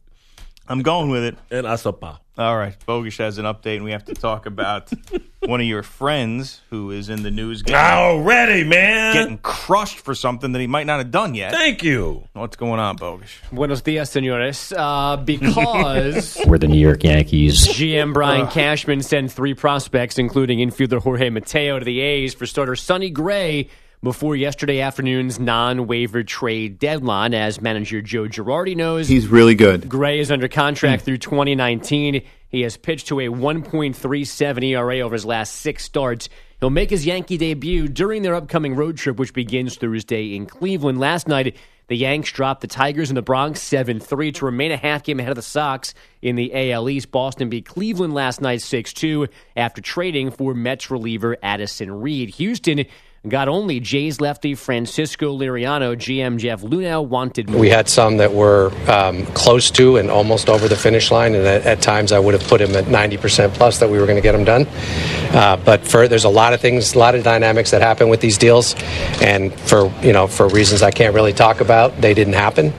[0.67, 1.35] I'm going with it.
[1.49, 1.57] it.
[1.57, 2.19] And Asapa.
[2.37, 4.91] All right, Bogish has an update, and we have to talk about
[5.39, 9.13] one of your friends who is in the news getting, Already, man.
[9.13, 11.53] getting crushed for something that he might not have done yet.
[11.53, 12.27] Thank you.
[12.33, 13.37] What's going on, Bogish?
[13.53, 14.73] Buenos dias, senores.
[14.75, 17.69] Uh, because We're the New York Yankees.
[17.69, 22.75] GM Brian Cashman sent three prospects, including infielder Jorge Mateo, to the A's for starter
[22.75, 23.69] Sonny Gray
[24.05, 27.33] before yesterday afternoon's non-waiver trade deadline.
[27.33, 29.89] As manager Joe Girardi knows, He's really good.
[29.89, 31.05] Gray is under contract hmm.
[31.05, 32.21] through 2019.
[32.47, 36.29] He has pitched to a 1.37 ERA over his last six starts.
[36.61, 40.99] He'll make his Yankee debut during their upcoming road trip, which begins Thursday in Cleveland.
[40.99, 44.77] Last night, the Yanks dropped the Tigers in the Bronx 7 3 to remain a
[44.77, 47.11] half game ahead of the Sox in the AL East.
[47.11, 52.29] Boston beat Cleveland last night 6 2 after trading for Mets reliever Addison Reed.
[52.29, 52.85] Houston
[53.29, 55.95] got only Jays lefty Francisco Liriano.
[55.95, 57.59] GM Jeff Luhnow wanted more.
[57.59, 61.45] We had some that were um, close to and almost over the finish line, and
[61.45, 64.17] at, at times I would have put him at 90% plus that we were going
[64.17, 64.67] to get them done.
[65.35, 68.21] Uh, but for there's a lot of things, a lot of dynamics that happen with
[68.21, 68.75] these deals,
[69.21, 72.73] and for you know for reasons I can't really talk about, they didn't happen.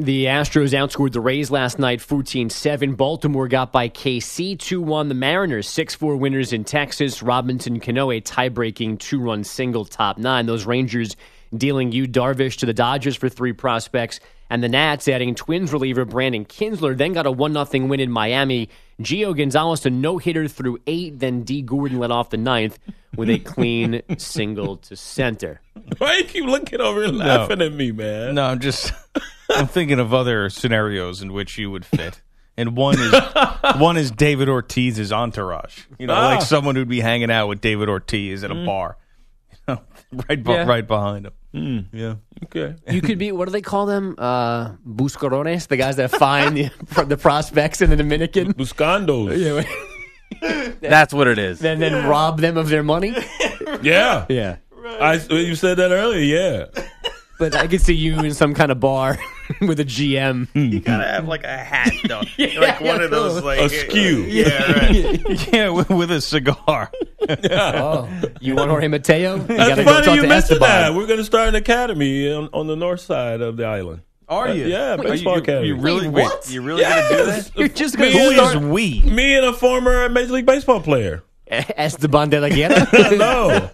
[0.00, 2.94] The Astros outscored the Rays last night 14 7.
[2.94, 5.08] Baltimore got by KC 2 1.
[5.08, 7.22] The Mariners 6 4 winners in Texas.
[7.22, 10.46] Robinson Cano a tie breaking two run single top nine.
[10.46, 11.16] Those Rangers
[11.54, 14.20] dealing Yu Darvish to the Dodgers for three prospects.
[14.48, 16.96] And the Nats adding Twins reliever Brandon Kintzler.
[16.96, 18.70] Then got a 1 0 win in Miami.
[19.02, 21.18] Gio Gonzalez a no hitter through eight.
[21.18, 22.78] Then Dee Gordon led off the ninth
[23.16, 25.60] with a clean single to center.
[25.98, 28.36] Why you keep looking over and laughing at me, man?
[28.36, 28.94] No, I'm just
[29.54, 32.20] I'm thinking of other scenarios in which you would fit.
[32.56, 33.14] And one is
[33.78, 35.84] one is David Ortiz's entourage.
[35.98, 36.26] You know, Ah.
[36.34, 38.96] like someone who'd be hanging out with David Ortiz at a bar.
[39.68, 39.82] You know,
[40.28, 40.64] right be- Yeah.
[40.66, 41.88] right behind him.
[41.92, 42.14] Yeah.
[42.44, 42.74] Okay.
[42.90, 43.30] You could be.
[43.30, 44.16] What do they call them?
[44.18, 46.70] Uh, buscarones, the guys that find the,
[47.06, 48.52] the prospects in the Dominican.
[48.54, 49.64] Buscandos.
[50.80, 51.58] That's what it is.
[51.60, 53.14] Then then rob them of their money.
[53.82, 54.26] Yeah.
[54.28, 54.56] Yeah.
[55.00, 56.18] I, you said that earlier,
[56.74, 56.82] yeah.
[57.38, 59.18] But I could see you in some kind of bar
[59.66, 60.48] with a GM.
[60.54, 62.22] You gotta have like a hat though.
[62.60, 64.22] like one of those like A skew.
[64.28, 65.48] Yeah, right.
[65.52, 66.90] yeah, with, with a cigar.
[67.28, 68.08] Oh,
[68.40, 69.36] you want Jorge Mateo?
[69.36, 70.94] You That's gotta go funny talk you to mentioned that.
[70.94, 74.02] We're going to start an academy on, on the north side of the island.
[74.28, 74.66] Are Uh, you?
[74.66, 75.66] yeah, Wait, baseball you, you, academy.
[75.68, 76.50] You really Wait, wait, what?
[76.50, 77.48] You really gonna do Yes.
[77.50, 77.58] that?
[77.58, 79.02] You're just gonna Who and- is start we?
[79.02, 81.22] Me and a former Major League Baseball player.
[81.48, 82.86] Esteban de la Guerra.
[83.16, 83.70] No.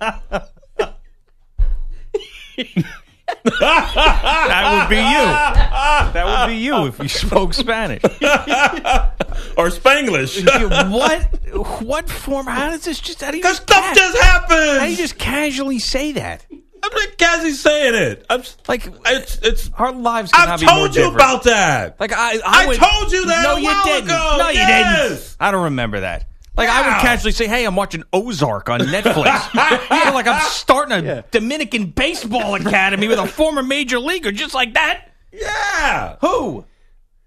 [3.61, 6.12] That would be you.
[6.12, 8.02] That would be you if you spoke Spanish.
[9.56, 10.90] or Spanglish.
[10.90, 11.82] what?
[11.82, 12.46] What form?
[12.46, 13.20] How does this just?
[13.22, 14.78] How do you Because stuff ca- just happens.
[14.78, 16.44] How do you just casually say that?
[16.82, 18.26] I'm not casually saying it.
[18.30, 19.70] I'm Like it's it's.
[19.76, 21.14] our lives I've told you different.
[21.16, 21.98] about that.
[21.98, 24.04] Like I, I, I went- told you that No, a you while didn't.
[24.04, 24.37] ago.
[24.38, 25.37] No, you didn't.
[25.40, 26.28] I don't remember that.
[26.56, 29.54] Like I would casually say, "Hey, I'm watching Ozark on Netflix."
[29.90, 34.54] you know, like I'm starting a Dominican baseball academy with a former major leaguer, just
[34.54, 35.10] like that.
[35.32, 36.16] Yeah.
[36.20, 36.64] Who?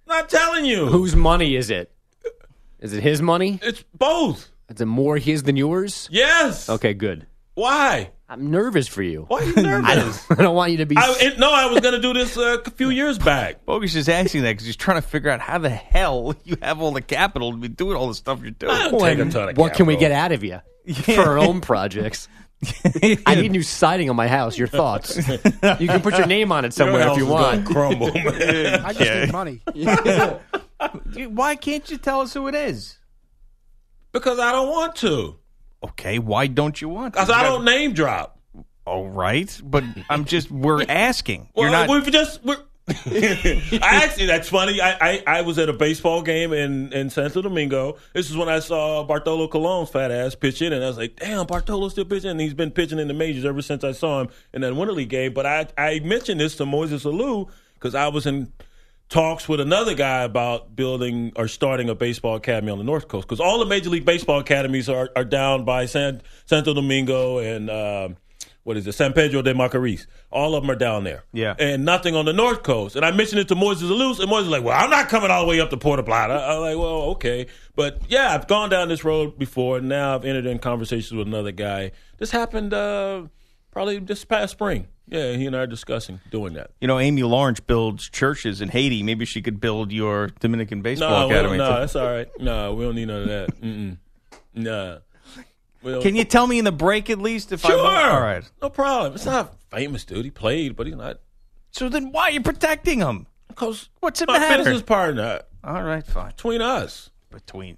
[0.07, 0.87] Not telling you.
[0.87, 1.91] Whose money is it?
[2.79, 3.59] Is it his money?
[3.61, 4.49] It's both.
[4.69, 6.07] Is it more his than yours?
[6.11, 6.69] Yes.
[6.69, 7.27] Okay, good.
[7.53, 8.11] Why?
[8.31, 9.25] I'm nervous for you.
[9.27, 10.23] Why are you nervous?
[10.31, 10.95] I don't want you to be.
[10.95, 13.65] I, it, no, I was going to do this uh, a few years back.
[13.65, 16.79] Bogus is asking that because he's trying to figure out how the hell you have
[16.79, 18.71] all the capital to be doing all the stuff you're doing.
[18.71, 20.59] I don't take a ton of what can we get out of you
[20.93, 22.27] for our own projects?
[23.25, 24.57] I need new siding on my house.
[24.57, 25.15] Your thoughts?
[25.17, 27.65] You can put your name on it somewhere Your if you is want.
[27.65, 28.85] crumble, man.
[28.85, 29.61] I just need money.
[31.29, 32.97] Why can't you tell us who it is?
[34.11, 35.35] because I don't want to.
[35.83, 37.13] Okay, why don't you want?
[37.13, 37.19] to?
[37.19, 38.39] Because I don't name drop.
[38.85, 41.49] All right, but I'm just we're asking.
[41.53, 41.89] Well, You're not.
[41.89, 42.43] we've just.
[42.43, 42.57] We're,
[42.89, 44.81] I actually, that's funny.
[44.81, 47.97] I, I, I was at a baseball game in, in Santo Domingo.
[48.13, 51.15] This is when I saw Bartolo Colon's fat ass pitch in, and I was like,
[51.17, 52.31] damn, Bartolo's still pitching.
[52.31, 54.93] And he's been pitching in the majors ever since I saw him in that Winter
[54.93, 55.33] League game.
[55.33, 58.51] But I, I mentioned this to Moises Alou because I was in
[59.10, 63.28] talks with another guy about building or starting a baseball academy on the North Coast
[63.28, 67.69] because all the Major League Baseball academies are, are down by San, Santo Domingo and
[67.69, 68.10] uh,
[68.63, 70.06] what is it, San Pedro de Macorís.
[70.32, 71.24] All of them are down there.
[71.34, 71.56] Yeah.
[71.58, 72.95] And nothing on the North Coast.
[72.95, 75.32] And I mentioned it to Moises Alous, and Moises was like, well, I'm not coming
[75.32, 76.36] all the way up to Puerto Plata.
[76.36, 77.48] I'm like, well, okay.
[77.76, 81.26] But yeah, I've gone down this road before, and now I've entered in conversations with
[81.26, 81.93] another guy.
[82.17, 83.24] This happened uh,
[83.71, 84.88] probably this past spring.
[85.08, 86.69] Yeah, he and I are discussing doing that.
[86.79, 89.01] you know, Amy Lawrence builds churches in Haiti.
[89.01, 91.58] Maybe she could build your Dominican baseball No, academy.
[91.58, 92.27] no, that's all right.
[92.39, 93.62] No, we don't need none of that.
[93.62, 93.97] Mm-mm.
[94.53, 94.97] Nah.
[95.82, 97.77] We don't- Can you tell me in the break at least if I Sure.
[97.84, 97.95] won't?
[98.12, 98.43] All right.
[98.62, 99.13] No problem.
[99.15, 100.25] It's not a famous, dude.
[100.25, 101.17] He played, but he's not.
[101.71, 103.25] So then why are you protecting him?
[103.47, 104.63] Because What's it my matter?
[104.63, 106.32] business partner All right, fine.
[106.36, 107.10] between us.
[107.32, 107.77] Between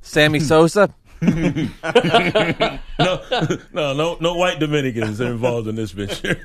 [0.00, 0.92] Sammy Sosa.
[1.22, 1.68] No,
[2.98, 6.44] no, no, no white Dominicans are involved in this venture.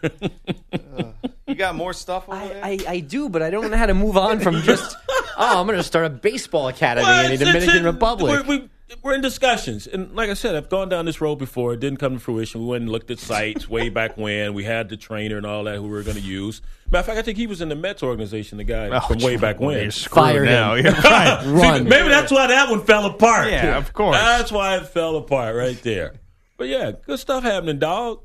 [1.48, 2.64] you got more stuff over there?
[2.64, 4.96] I, I do, but I don't know how to move on from just.
[5.38, 8.46] Oh, I'm going to start a baseball academy Well, in the Dominican it's- Republic.
[8.46, 8.70] We're, we,
[9.02, 11.74] we're in discussions, and like I said, I've gone down this road before.
[11.74, 12.62] It didn't come to fruition.
[12.62, 14.54] We went and looked at sites way back when.
[14.54, 16.62] We had the trainer and all that who we were going to use.
[16.92, 18.58] Matter of fact, I think he was in the Mets organization.
[18.58, 19.82] The guy Oh, from way back when.
[19.82, 20.76] you're screwed Fired now.
[20.76, 20.86] him.
[20.86, 21.40] You're right.
[21.44, 21.84] See, Run.
[21.86, 23.50] maybe that's why that one fell apart.
[23.50, 24.18] Yeah, of course.
[24.18, 26.14] That's why it fell apart right there.
[26.58, 28.20] But yeah, good stuff happening, dog.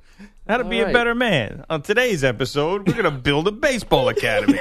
[0.48, 1.64] How to be a better man.
[1.70, 4.59] On today's episode, we're going to build a baseball academy.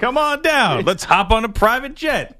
[0.00, 0.84] Come on down.
[0.84, 2.36] Let's hop on a private jet.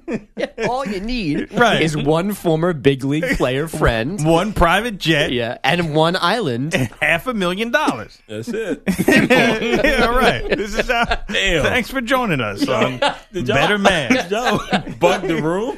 [0.68, 1.82] All you need Right.
[1.82, 4.24] is one former big league player friend.
[4.24, 6.72] One private jet, Yeah, and one island.
[7.00, 8.18] half a million dollars.
[8.28, 8.82] That's it.
[9.06, 10.48] yeah, all right.
[10.56, 11.62] This is how, Damn.
[11.64, 12.98] Thanks for joining us on
[13.32, 14.12] Did y'all- Better Man.
[14.12, 14.60] Did y'all
[14.98, 15.76] bug the room?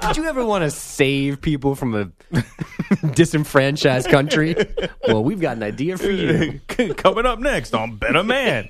[0.00, 2.10] Did you ever want to save people from a
[3.12, 4.54] disenfranchised country?
[5.06, 6.60] Well, we've got an idea for you.
[6.94, 8.66] Coming up next on Better Man.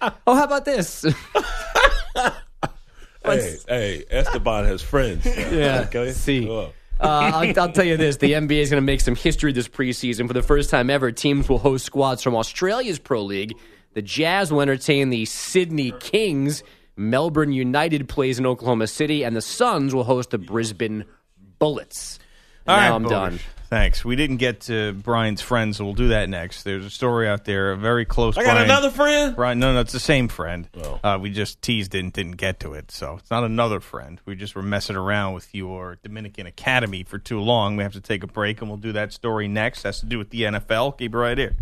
[0.00, 1.02] Oh, how about this?
[3.24, 5.24] hey, hey, Esteban has friends.
[5.52, 6.12] Yeah, Okay.
[6.12, 6.48] see.
[6.48, 6.72] Oh.
[6.98, 9.68] Uh, I'll, I'll tell you this: the NBA is going to make some history this
[9.68, 10.26] preseason.
[10.26, 13.54] For the first time ever, teams will host squads from Australia's pro league.
[13.92, 16.62] The Jazz will entertain the Sydney Kings.
[16.96, 21.04] Melbourne United plays in Oklahoma City, and the Suns will host the Brisbane
[21.58, 22.18] Bullets.
[22.66, 23.10] All now right, I'm Bogus.
[23.10, 23.38] done.
[23.68, 24.04] Thanks.
[24.04, 26.62] We didn't get to Brian's friends, so we'll do that next.
[26.62, 28.38] There's a story out there, a very close.
[28.38, 29.34] I got Brian- another friend.
[29.34, 30.68] Brian, no, no, it's the same friend.
[30.80, 31.00] Oh.
[31.02, 34.20] Uh, we just teased it and didn't get to it, so it's not another friend.
[34.24, 37.76] We just were messing around with your Dominican Academy for too long.
[37.76, 39.82] We have to take a break, and we'll do that story next.
[39.82, 40.96] Has to do with the NFL.
[40.98, 41.56] Keep it right here.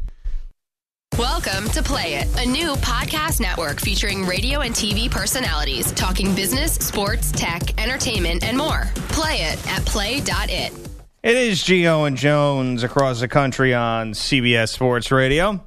[1.18, 6.74] Welcome to Play It, a new podcast network featuring radio and TV personalities talking business,
[6.74, 8.90] sports, tech, entertainment, and more.
[9.08, 10.83] Play it at play.it.
[11.24, 15.64] It is Gio and Jones across the country on CBS Sports Radio.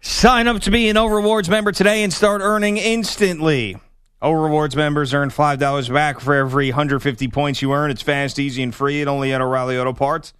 [0.00, 3.76] Sign up to be an O Rewards member today and start earning instantly.
[4.22, 7.90] O Rewards members earn $5 back for every 150 points you earn.
[7.90, 10.32] It's fast, easy, and free, and only at O'Reilly Auto Parts.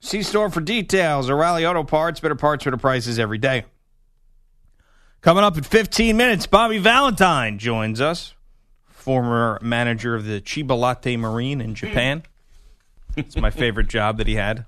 [0.00, 1.30] See store for details.
[1.30, 3.66] O'Reilly Auto Parts, better parts, better prices every day.
[5.20, 8.34] Coming up in 15 minutes, Bobby Valentine joins us,
[8.88, 12.24] former manager of the Chiba Lotte Marine in Japan.
[13.16, 14.66] It's my favorite job that he had.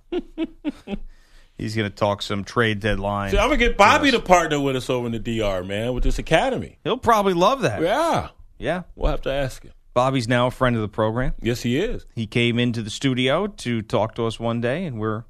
[1.59, 3.30] He's going to talk some trade deadline.
[3.30, 6.05] See, I'm gonna get Bobby to partner with us over in the DR, man, with
[6.05, 6.78] this academy.
[6.84, 7.80] He'll probably love that.
[7.80, 8.28] Yeah,
[8.59, 8.82] Yeah.
[8.94, 9.72] we'll have to ask him.
[9.94, 11.32] Bobby's now a friend of the program.
[11.40, 12.05] Yes, he is.
[12.14, 15.24] He came into the studio to talk to us one day, and we're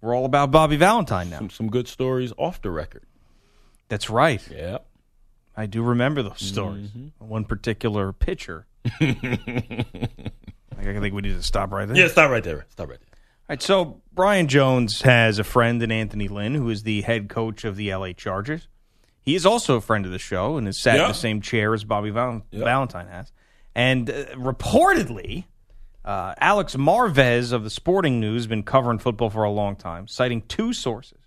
[0.00, 1.38] we're all about Bobby Valentine now.
[1.38, 3.04] Some, some good stories off the record.
[3.88, 4.42] That's right.
[4.50, 4.78] Yeah.
[5.56, 6.88] I do remember those stories.
[6.88, 7.28] Mm-hmm.
[7.28, 8.66] One particular pitcher.
[10.78, 11.96] I think we need to stop right there.
[11.96, 12.66] Yeah, stop right there.
[12.70, 13.08] Stop right there.
[13.10, 17.28] All right, so Brian Jones has a friend in Anthony Lynn, who is the head
[17.28, 18.68] coach of the LA Chargers.
[19.22, 21.74] He is also a friend of the show and has sat in the same chair
[21.74, 23.32] as Bobby Val- Valentine has.
[23.74, 25.44] And uh, reportedly,
[26.04, 30.08] uh, Alex Marvez of the Sporting News has been covering football for a long time,
[30.08, 31.18] citing two sources.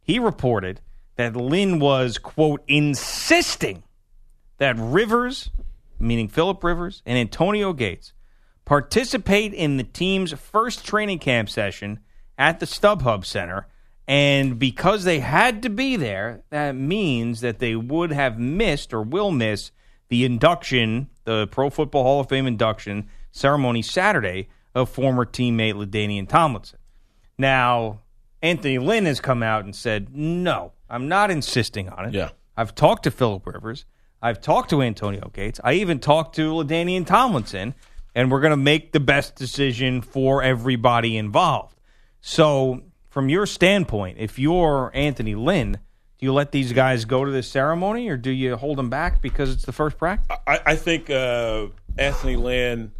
[0.00, 0.80] He reported
[1.16, 3.82] that Lynn was, quote, insisting
[4.58, 5.50] that Rivers,
[5.98, 8.12] meaning Philip Rivers, and Antonio Gates
[8.64, 12.00] participate in the team's first training camp session
[12.38, 13.66] at the StubHub Center.
[14.08, 19.02] And because they had to be there, that means that they would have missed or
[19.02, 19.70] will miss
[20.08, 26.28] the induction, the Pro Football Hall of Fame induction ceremony Saturday of former teammate LaDainian
[26.28, 26.78] Tomlinson.
[27.38, 28.00] Now,
[28.42, 32.14] Anthony Lynn has come out and said, no, I'm not insisting on it.
[32.14, 32.30] Yeah.
[32.56, 33.84] I've talked to Philip Rivers.
[34.20, 35.60] I've talked to Antonio Gates.
[35.64, 37.74] I even talked to LaDainian Tomlinson,
[38.14, 41.78] and we're going to make the best decision for everybody involved.
[42.20, 45.72] So, from your standpoint, if you're Anthony Lynn,
[46.18, 49.20] do you let these guys go to this ceremony, or do you hold them back
[49.20, 50.36] because it's the first practice?
[50.46, 51.66] I, I think uh,
[51.98, 52.92] Anthony Lynn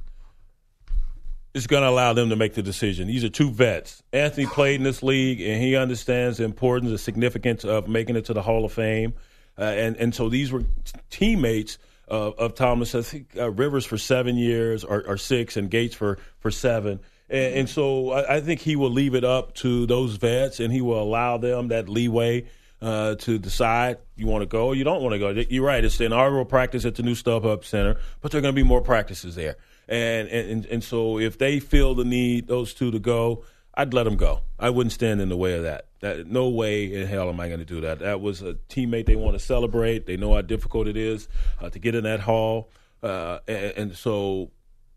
[1.55, 3.07] is going to allow them to make the decision.
[3.07, 4.03] These are two vets.
[4.13, 8.25] Anthony played in this league, and he understands the importance, the significance of making it
[8.27, 9.15] to the Hall of Fame.
[9.59, 10.65] Uh, and and so these were
[11.11, 11.79] teammates
[12.13, 12.95] of, of Thomas.
[12.95, 17.01] I think uh, Rivers for seven years or, or six, and Gates for for seven.
[17.31, 20.71] And, and so I, I think he will leave it up to those vets, and
[20.71, 22.45] he will allow them that leeway
[22.83, 25.31] uh, to decide you want to go or you don't want to go.
[25.31, 28.55] You're right; it's the inaugural practice at the new StubHub Center, but there are going
[28.55, 29.57] to be more practices there.
[29.89, 33.45] And, and and so if they feel the need, those two to go,
[33.75, 34.43] I'd let them go.
[34.59, 35.87] I wouldn't stand in the way of that.
[36.01, 38.01] That no way in hell am I going to do that.
[38.01, 40.07] That was a teammate they want to celebrate.
[40.07, 41.29] They know how difficult it is
[41.61, 42.71] uh, to get in that hall,
[43.03, 44.51] uh, and, and so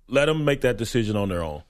[0.08, 1.64] let them make that decision on their own.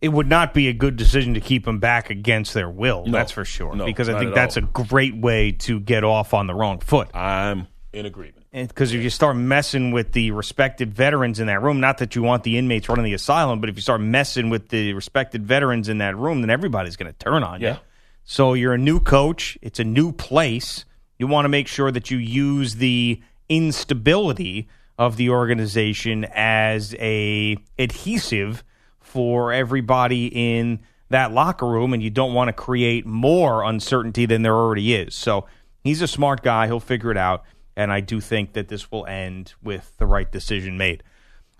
[0.00, 3.06] It would not be a good decision to keep them back against their will.
[3.06, 3.12] No.
[3.12, 3.74] that's for sure.
[3.74, 4.64] No, because I think that's all.
[4.64, 7.14] a great way to get off on the wrong foot.
[7.14, 8.43] I'm in agreement.
[8.54, 12.22] Because if you start messing with the respected veterans in that room, not that you
[12.22, 15.88] want the inmates running the asylum, but if you start messing with the respected veterans
[15.88, 17.76] in that room, then everybody's going to turn on you.
[18.22, 19.58] So you're a new coach.
[19.60, 20.84] It's a new place.
[21.18, 27.56] You want to make sure that you use the instability of the organization as a
[27.76, 28.62] adhesive
[29.00, 30.78] for everybody in
[31.08, 35.16] that locker room, and you don't want to create more uncertainty than there already is.
[35.16, 35.46] So
[35.82, 36.66] he's a smart guy.
[36.66, 37.44] He'll figure it out,
[37.76, 41.02] and I do think that this will end with the right decision made.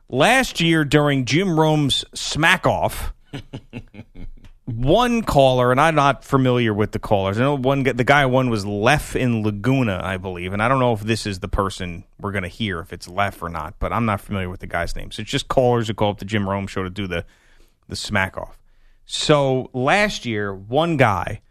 [0.08, 3.12] Last year during Jim Rome's smack off,
[4.66, 7.38] one caller, and I'm not familiar with the callers.
[7.38, 10.68] I know one guy- the guy one was Lef in Laguna, I believe, and I
[10.68, 13.48] don't know if this is the person we're going to hear if it's Lef or
[13.48, 15.10] not, but I'm not familiar with the guy's name.
[15.10, 17.24] So it's just callers who call up the Jim Rome show to do the
[17.88, 18.58] the smack off.
[19.04, 21.42] So last year, one guy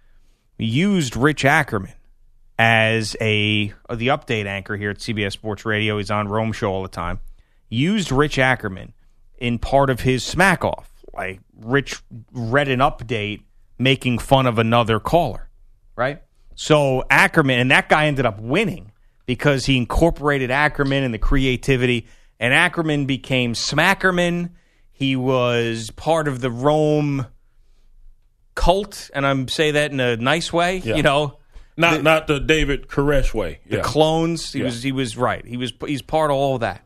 [0.57, 1.93] used Rich Ackerman
[2.59, 5.97] as a the update anchor here at CBS Sports Radio.
[5.97, 7.19] He's on Rome show all the time.
[7.69, 8.93] Used Rich Ackerman
[9.37, 10.91] in part of his smack off.
[11.13, 12.01] Like Rich
[12.31, 13.41] read an update
[13.79, 15.49] making fun of another caller,
[15.95, 16.21] right?
[16.55, 18.91] So Ackerman and that guy ended up winning
[19.25, 22.07] because he incorporated Ackerman and the creativity,
[22.39, 24.51] and Ackerman became Smackerman.
[24.91, 27.25] He was part of the Rome
[28.55, 30.95] cult, and I'm say that in a nice way, Yeah.
[30.95, 31.39] you know.
[31.75, 33.59] Not The- not the David Koresh way.
[33.67, 33.81] the Yeah.
[33.83, 34.53] clones.
[34.53, 34.65] He Yeah.
[34.65, 35.45] was he was right.
[35.45, 36.81] He was he's part of all of that.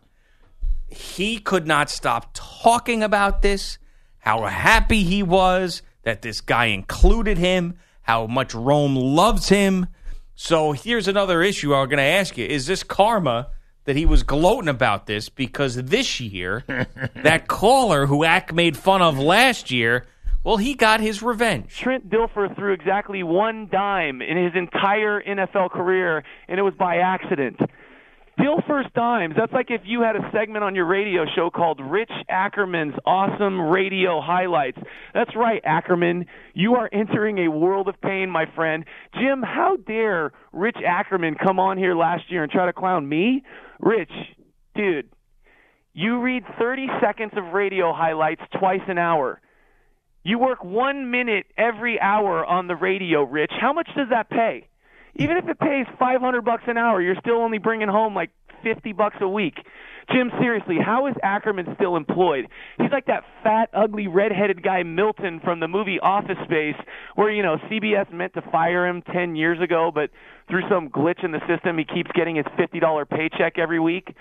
[0.89, 3.77] He could not stop talking about this,
[4.19, 9.87] how happy he was that this guy included him, how much Rome loves him.
[10.35, 13.47] So here's another issue I'm going to ask you: Is this karma
[13.83, 16.63] that he was gloating about this because this year
[17.15, 20.05] that caller who Ack made fun of last year,
[20.43, 21.77] well, he got his revenge.
[21.77, 26.97] Trent Dilfer threw exactly one dime in his entire NFL career, and it was by
[26.97, 27.59] accident.
[28.39, 32.11] Dilfer's dimes, that's like if you had a segment on your radio show called Rich
[32.29, 34.77] Ackerman's Awesome Radio Highlights.
[35.15, 36.27] That's right, Ackerman.
[36.53, 38.85] You are entering a world of pain, my friend.
[39.15, 43.43] Jim, how dare Rich Ackerman come on here last year and try to clown me?
[43.79, 44.11] Rich,
[44.75, 45.09] dude,
[45.93, 49.41] you read 30 seconds of radio highlights twice an hour.
[50.27, 53.53] You work one minute every hour on the radio, Rich.
[53.61, 54.67] How much does that pay?
[55.15, 58.91] Even if it pays 500 bucks an hour, you're still only bringing home like 50
[58.91, 59.53] bucks a week.
[60.11, 62.49] Jim, seriously, how is Ackerman still employed?
[62.77, 66.75] He's like that fat, ugly, red-headed guy Milton from the movie Office Space,
[67.15, 70.09] where you know CBS meant to fire him 10 years ago, but
[70.49, 74.13] through some glitch in the system, he keeps getting his $50 paycheck every week.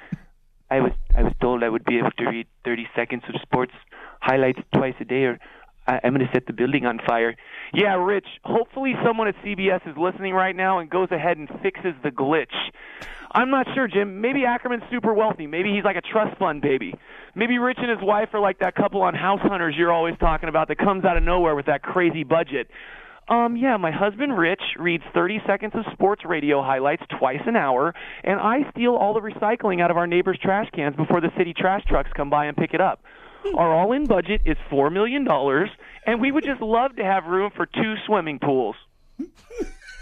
[0.71, 3.73] I was I was told I would be able to read 30 seconds of sports
[4.21, 5.39] highlights twice a day, or
[5.87, 7.37] I, I'm going to set the building on fire.
[7.73, 8.27] Yeah, Rich.
[8.45, 12.55] Hopefully, someone at CBS is listening right now and goes ahead and fixes the glitch.
[13.33, 14.21] I'm not sure, Jim.
[14.21, 15.47] Maybe Ackerman's super wealthy.
[15.47, 16.95] Maybe he's like a trust fund baby.
[17.35, 20.49] Maybe Rich and his wife are like that couple on House Hunters you're always talking
[20.49, 22.69] about that comes out of nowhere with that crazy budget.
[23.29, 27.93] Um, yeah, my husband Rich reads 30 seconds of sports radio highlights twice an hour,
[28.23, 31.53] and I steal all the recycling out of our neighbors' trash cans before the city
[31.53, 33.03] trash trucks come by and pick it up.
[33.55, 35.71] Our all-in budget is four million dollars,
[36.07, 38.77] and we would just love to have room for two swimming pools.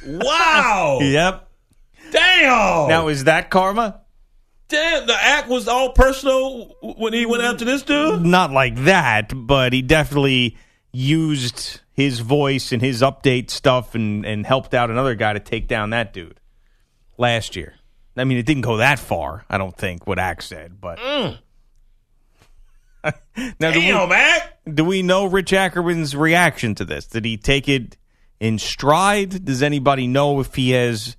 [0.07, 0.99] Wow.
[1.01, 1.49] Yep.
[2.11, 2.89] Damn.
[2.89, 4.03] Now is that karma?
[4.69, 8.25] Damn, the act was all personal when he went after this dude?
[8.25, 10.57] Not like that, but he definitely
[10.93, 15.69] used his voice and his update stuff and, and helped out another guy to take
[15.69, 16.41] down that dude
[17.19, 17.75] last year.
[18.17, 20.99] I mean, it didn't go that far, I don't think, what Axe said, but.
[20.99, 21.39] Mm.
[23.61, 24.59] now, do we, Ack.
[24.73, 27.07] do we know Rich Ackerman's reaction to this?
[27.07, 27.97] Did he take it
[28.41, 29.45] in stride?
[29.45, 31.17] Does anybody know if he has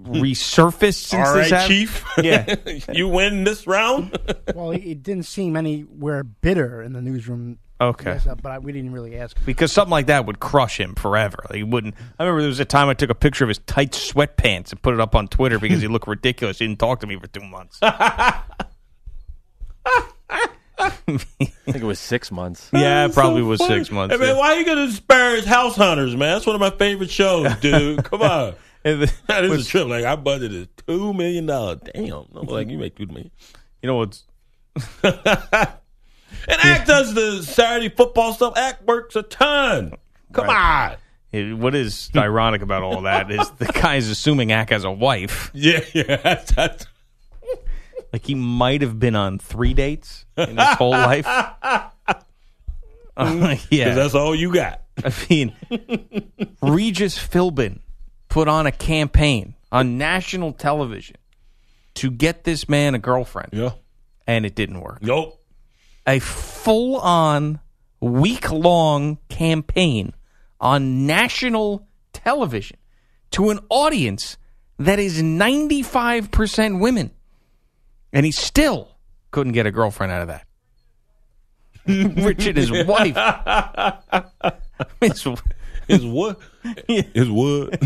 [0.00, 1.68] resurfaced since All this right, happened?
[1.68, 2.04] Chief.
[2.22, 2.54] Yeah.
[2.92, 4.16] you win this round?
[4.54, 7.58] well, he, he didn't seem anywhere bitter in the newsroom.
[7.80, 8.18] Okay.
[8.28, 9.36] Uh, but I, we didn't really ask.
[9.46, 11.36] because something like that would crush him forever.
[11.48, 11.94] Like, he wouldn't.
[12.18, 14.82] I remember there was a time I took a picture of his tight sweatpants and
[14.82, 16.58] put it up on Twitter because he looked ridiculous.
[16.58, 17.78] He didn't talk to me for two months.
[21.08, 22.68] I think it was six months.
[22.74, 23.78] yeah, it probably so was funny.
[23.78, 24.14] six months.
[24.14, 24.38] Hey, man, yeah.
[24.40, 26.34] why are you gonna disparage House Hunters, man?
[26.34, 28.04] That's one of my favorite shows, dude.
[28.04, 28.54] Come on.
[28.84, 29.88] And the- That is was- a trip.
[29.88, 31.80] Like I budgeted two million dollars.
[31.92, 32.26] Damn.
[32.34, 33.32] I'm like you make two million.
[33.82, 34.24] You know what's
[35.02, 38.56] And Ack does the Saturday football stuff.
[38.56, 39.94] Ack works a ton.
[40.32, 40.92] Come Right.
[40.92, 40.96] on.
[41.32, 45.50] it- what is ironic about all that is the guy's assuming Ack has a wife.
[45.54, 46.16] Yeah, yeah.
[46.16, 46.86] That's, that's,
[48.12, 51.26] Like he might have been on three dates in his whole life.
[53.16, 54.80] Uh, yeah, that's all you got.
[55.04, 55.52] I mean,
[56.62, 57.80] Regis Philbin
[58.28, 61.16] put on a campaign on national television
[61.94, 63.70] to get this man a girlfriend, Yeah.
[64.26, 65.02] and it didn't work.
[65.02, 65.42] Nope.
[66.06, 67.58] A full on,
[68.00, 70.12] week long campaign
[70.60, 72.76] on national television
[73.32, 74.36] to an audience
[74.78, 77.10] that is 95% women.
[78.12, 78.88] And he still
[79.30, 80.44] couldn't get a girlfriend out of that.
[82.24, 83.16] Rich and his wife.
[85.00, 85.26] His-
[85.86, 86.38] His what?
[86.86, 87.80] His what?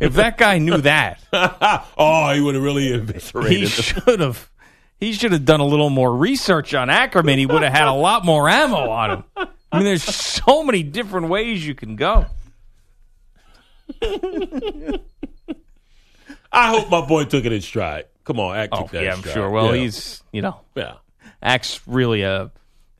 [0.00, 3.58] if that guy knew that, oh, he would have really eviscerated.
[3.60, 4.48] he should have.
[4.98, 7.36] He should have done a little more research on Ackerman.
[7.38, 9.24] He would have had a lot more ammo on him.
[9.72, 12.26] I mean, there's so many different ways you can go.
[16.52, 18.04] I hope my boy took it in stride.
[18.24, 19.50] Come on, Ack Oh, yeah, I'm sure.
[19.50, 19.82] Well, Yeah.
[19.82, 20.94] he's you know, yeah.
[21.42, 22.50] Ack's really a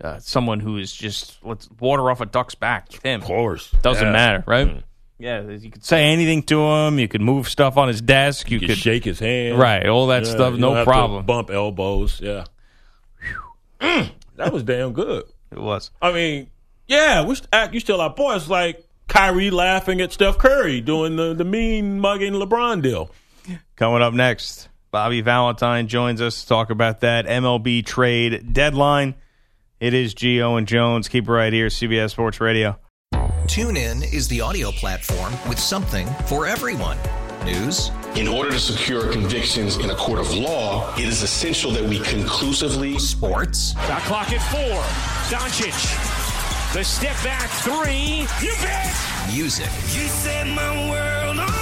[0.02, 2.92] uh, someone who is just let's water off a duck's back.
[3.04, 3.70] Him, Of course.
[3.82, 4.12] doesn't Yeah.
[4.12, 4.66] matter, right?
[4.68, 4.82] Mm.
[5.18, 6.98] Yeah, you could say anything to him.
[6.98, 8.50] You could move stuff on his desk.
[8.50, 9.56] You, You could shake his hand.
[9.58, 11.24] right, all that Yeah, stuff, no problem.
[11.24, 12.20] bump elbows.
[12.20, 12.44] Yeah.
[13.80, 15.24] Mm, that was damn good.
[15.52, 15.90] It was.
[16.00, 16.50] I mean,
[16.88, 17.74] yeah, we act.
[17.74, 18.34] You still our boy.
[18.36, 23.10] It's like Kyrie laughing at Steph Curry doing the the mean mugging LeBron deal.
[23.76, 29.14] Coming up next, Bobby Valentine joins us to talk about that MLB trade deadline.
[29.80, 31.08] It is Gio and Jones.
[31.08, 32.78] Keep it right here, CBS Sports Radio.
[33.46, 36.98] TuneIn is the audio platform with something for everyone.
[37.46, 41.82] News, In order to secure convictions in a court of law, it is essential that
[41.82, 44.82] we conclusively sports, Shot clock at four.
[45.34, 45.72] Doncic.
[46.74, 48.26] The step back three.
[48.46, 48.94] You bet.
[49.34, 51.61] music, You set my world on